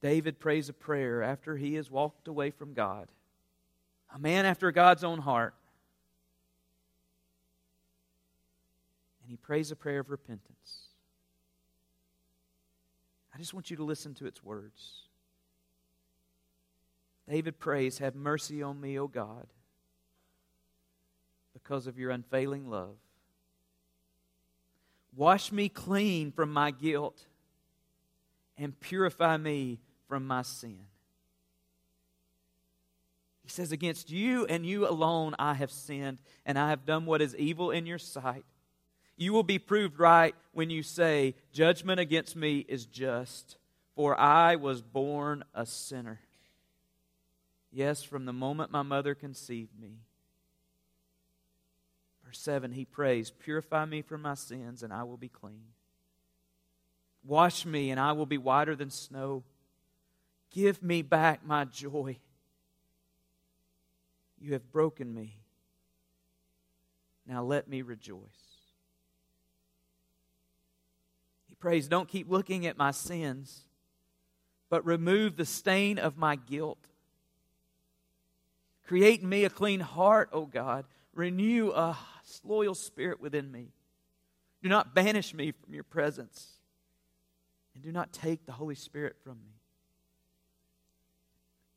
David 0.00 0.38
prays 0.38 0.68
a 0.68 0.72
prayer 0.72 1.22
after 1.22 1.56
he 1.56 1.74
has 1.74 1.90
walked 1.90 2.26
away 2.26 2.50
from 2.50 2.72
God. 2.72 3.08
A 4.14 4.18
man 4.18 4.46
after 4.46 4.72
God's 4.72 5.04
own 5.04 5.18
heart. 5.18 5.54
And 9.22 9.30
he 9.30 9.36
prays 9.36 9.70
a 9.70 9.76
prayer 9.76 10.00
of 10.00 10.10
repentance. 10.10 10.88
I 13.34 13.38
just 13.38 13.54
want 13.54 13.70
you 13.70 13.76
to 13.76 13.84
listen 13.84 14.14
to 14.14 14.26
its 14.26 14.42
words. 14.42 15.02
David 17.28 17.58
prays, 17.58 17.98
Have 17.98 18.16
mercy 18.16 18.62
on 18.62 18.80
me, 18.80 18.98
O 18.98 19.06
God, 19.06 19.46
because 21.52 21.86
of 21.86 21.98
your 21.98 22.10
unfailing 22.10 22.68
love. 22.68 22.96
Wash 25.14 25.52
me 25.52 25.68
clean 25.68 26.32
from 26.32 26.52
my 26.52 26.70
guilt 26.70 27.26
and 28.56 28.78
purify 28.80 29.36
me 29.36 29.78
from 30.10 30.26
my 30.26 30.42
sin. 30.42 30.80
He 33.44 33.48
says, 33.48 33.70
Against 33.70 34.10
you 34.10 34.44
and 34.46 34.66
you 34.66 34.86
alone 34.86 35.36
I 35.38 35.54
have 35.54 35.70
sinned, 35.70 36.20
and 36.44 36.58
I 36.58 36.70
have 36.70 36.84
done 36.84 37.06
what 37.06 37.22
is 37.22 37.36
evil 37.36 37.70
in 37.70 37.86
your 37.86 37.98
sight. 37.98 38.44
You 39.16 39.32
will 39.32 39.44
be 39.44 39.60
proved 39.60 40.00
right 40.00 40.34
when 40.52 40.68
you 40.68 40.82
say, 40.82 41.36
Judgment 41.52 42.00
against 42.00 42.34
me 42.34 42.58
is 42.68 42.86
just, 42.86 43.56
for 43.94 44.18
I 44.18 44.56
was 44.56 44.82
born 44.82 45.44
a 45.54 45.64
sinner. 45.64 46.18
Yes, 47.70 48.02
from 48.02 48.24
the 48.24 48.32
moment 48.32 48.72
my 48.72 48.82
mother 48.82 49.14
conceived 49.14 49.78
me. 49.80 50.00
Verse 52.26 52.40
7, 52.40 52.72
he 52.72 52.84
prays, 52.84 53.30
Purify 53.30 53.84
me 53.84 54.02
from 54.02 54.22
my 54.22 54.34
sins, 54.34 54.82
and 54.82 54.92
I 54.92 55.04
will 55.04 55.16
be 55.16 55.28
clean. 55.28 55.66
Wash 57.24 57.64
me, 57.64 57.92
and 57.92 58.00
I 58.00 58.10
will 58.10 58.26
be 58.26 58.38
whiter 58.38 58.74
than 58.74 58.90
snow. 58.90 59.44
Give 60.50 60.82
me 60.82 61.02
back 61.02 61.44
my 61.44 61.64
joy. 61.64 62.18
You 64.40 64.54
have 64.54 64.70
broken 64.72 65.14
me. 65.14 65.36
Now 67.26 67.44
let 67.44 67.68
me 67.68 67.82
rejoice. 67.82 68.18
He 71.48 71.54
prays, 71.54 71.86
Don't 71.86 72.08
keep 72.08 72.28
looking 72.28 72.66
at 72.66 72.76
my 72.76 72.90
sins, 72.90 73.64
but 74.68 74.84
remove 74.84 75.36
the 75.36 75.44
stain 75.46 75.98
of 75.98 76.16
my 76.16 76.36
guilt. 76.36 76.78
Create 78.86 79.20
in 79.20 79.28
me 79.28 79.44
a 79.44 79.50
clean 79.50 79.80
heart, 79.80 80.30
O 80.32 80.46
God. 80.46 80.84
Renew 81.14 81.70
a 81.70 81.96
loyal 82.42 82.74
spirit 82.74 83.20
within 83.20 83.52
me. 83.52 83.68
Do 84.62 84.68
not 84.68 84.94
banish 84.94 85.32
me 85.32 85.52
from 85.52 85.74
your 85.74 85.84
presence. 85.84 86.54
And 87.74 87.84
do 87.84 87.92
not 87.92 88.12
take 88.12 88.46
the 88.46 88.52
Holy 88.52 88.74
Spirit 88.74 89.16
from 89.22 89.38
me. 89.44 89.59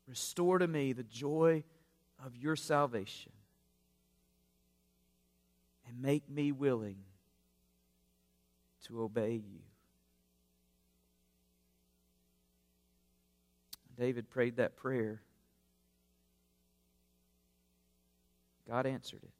Restore 0.06 0.58
to 0.58 0.66
me 0.66 0.92
the 0.92 1.02
joy 1.02 1.64
of 2.24 2.36
your 2.36 2.56
salvation. 2.56 3.32
And 5.88 6.00
make 6.00 6.28
me 6.28 6.52
willing 6.52 6.98
to 8.86 9.02
obey 9.02 9.34
you. 9.34 9.60
David 13.96 14.28
prayed 14.28 14.56
that 14.56 14.76
prayer. 14.76 15.22
God 18.68 18.86
answered 18.86 19.22
it. 19.22 19.30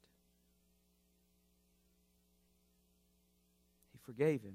He 3.93 3.99
forgave 4.05 4.43
him. 4.43 4.55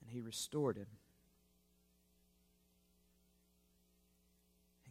And 0.00 0.10
he 0.10 0.20
restored 0.20 0.76
him. 0.76 0.86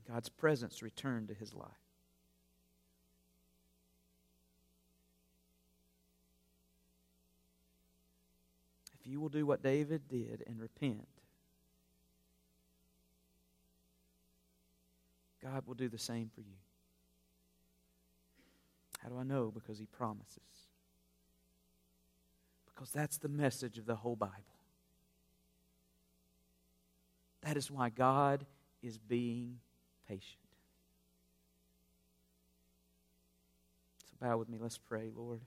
God's 0.07 0.29
presence 0.29 0.81
returned 0.81 1.29
to 1.29 1.33
his 1.33 1.53
life. 1.53 1.69
If 8.99 9.07
you 9.07 9.19
will 9.19 9.29
do 9.29 9.45
what 9.45 9.61
David 9.61 10.07
did 10.07 10.43
and 10.47 10.59
repent, 10.59 11.07
God 15.41 15.67
will 15.67 15.73
do 15.73 15.89
the 15.89 15.97
same 15.97 16.29
for 16.33 16.41
you. 16.41 16.55
How 19.01 19.09
do 19.09 19.17
I 19.17 19.23
know? 19.23 19.51
Because 19.53 19.77
he 19.77 19.85
promises. 19.85 20.39
Because 22.73 22.91
that's 22.91 23.17
the 23.17 23.27
message 23.27 23.77
of 23.77 23.85
the 23.85 23.95
whole 23.95 24.15
Bible. 24.15 24.33
That 27.41 27.57
is 27.57 27.69
why 27.69 27.89
God 27.89 28.45
is 28.81 28.97
being 28.97 29.59
patient. 30.07 30.39
So 34.09 34.15
bow 34.21 34.37
with 34.37 34.49
me. 34.49 34.57
Let's 34.59 34.77
pray, 34.77 35.09
Lord. 35.15 35.41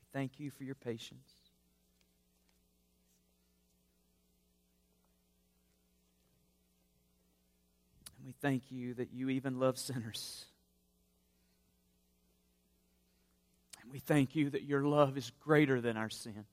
We 0.00 0.06
thank 0.12 0.38
you 0.38 0.50
for 0.50 0.64
your 0.64 0.74
patience. 0.74 1.30
And 8.18 8.26
we 8.26 8.34
thank 8.40 8.70
you 8.70 8.94
that 8.94 9.12
you 9.12 9.30
even 9.30 9.58
love 9.58 9.78
sinners. 9.78 10.46
And 13.82 13.92
we 13.92 13.98
thank 14.00 14.34
you 14.34 14.50
that 14.50 14.64
your 14.64 14.82
love 14.82 15.16
is 15.16 15.30
greater 15.40 15.80
than 15.80 15.96
our 15.96 16.10
sin. 16.10 16.44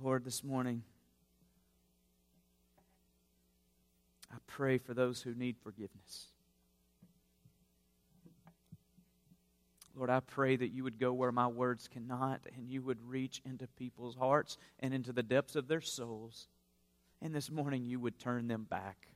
Lord, 0.00 0.24
this 0.24 0.44
morning, 0.44 0.82
I 4.32 4.36
pray 4.46 4.78
for 4.78 4.94
those 4.94 5.22
who 5.22 5.34
need 5.34 5.56
forgiveness. 5.62 6.26
Lord, 9.96 10.10
I 10.10 10.20
pray 10.20 10.54
that 10.54 10.68
you 10.68 10.84
would 10.84 11.00
go 11.00 11.12
where 11.12 11.32
my 11.32 11.48
words 11.48 11.88
cannot 11.88 12.42
and 12.54 12.68
you 12.68 12.80
would 12.82 13.02
reach 13.08 13.42
into 13.44 13.66
people's 13.66 14.14
hearts 14.14 14.56
and 14.78 14.94
into 14.94 15.12
the 15.12 15.24
depths 15.24 15.56
of 15.56 15.66
their 15.66 15.80
souls. 15.80 16.46
And 17.20 17.34
this 17.34 17.50
morning 17.50 17.84
you 17.84 17.98
would 17.98 18.20
turn 18.20 18.46
them 18.46 18.66
back. 18.70 19.08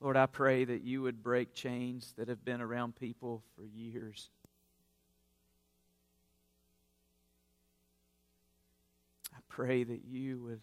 Lord, 0.00 0.16
I 0.16 0.26
pray 0.26 0.64
that 0.64 0.82
you 0.82 1.02
would 1.02 1.22
break 1.22 1.54
chains 1.54 2.12
that 2.16 2.26
have 2.26 2.44
been 2.44 2.60
around 2.60 2.96
people 2.96 3.44
for 3.54 3.64
years. 3.64 4.30
Pray 9.56 9.82
that 9.84 10.02
you 10.04 10.38
would 10.42 10.60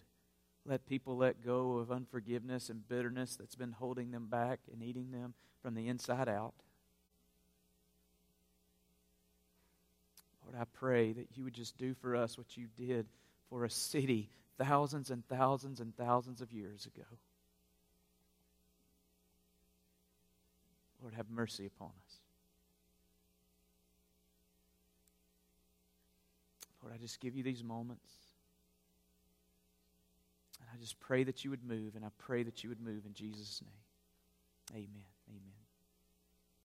let 0.64 0.86
people 0.86 1.16
let 1.16 1.44
go 1.44 1.78
of 1.78 1.90
unforgiveness 1.90 2.70
and 2.70 2.88
bitterness 2.88 3.34
that's 3.34 3.56
been 3.56 3.72
holding 3.72 4.12
them 4.12 4.26
back 4.26 4.60
and 4.72 4.84
eating 4.84 5.10
them 5.10 5.34
from 5.60 5.74
the 5.74 5.88
inside 5.88 6.28
out. 6.28 6.54
Lord, 10.44 10.56
I 10.60 10.64
pray 10.78 11.12
that 11.12 11.26
you 11.34 11.42
would 11.42 11.54
just 11.54 11.76
do 11.76 11.92
for 11.94 12.14
us 12.14 12.38
what 12.38 12.56
you 12.56 12.68
did 12.78 13.06
for 13.50 13.64
a 13.64 13.70
city 13.70 14.30
thousands 14.58 15.10
and 15.10 15.26
thousands 15.26 15.80
and 15.80 15.94
thousands 15.96 16.40
of 16.40 16.52
years 16.52 16.86
ago. 16.86 17.06
Lord, 21.02 21.14
have 21.14 21.28
mercy 21.28 21.66
upon 21.66 21.88
us. 21.88 22.16
Lord, 26.80 26.94
I 26.94 26.98
just 26.98 27.18
give 27.18 27.34
you 27.34 27.42
these 27.42 27.64
moments. 27.64 28.23
I 30.74 30.80
just 30.80 30.98
pray 30.98 31.22
that 31.24 31.44
you 31.44 31.50
would 31.50 31.64
move, 31.64 31.94
and 31.94 32.04
I 32.04 32.08
pray 32.18 32.42
that 32.42 32.64
you 32.64 32.68
would 32.70 32.80
move 32.80 33.06
in 33.06 33.14
Jesus' 33.14 33.62
name. 33.62 34.82
Amen. 34.82 35.13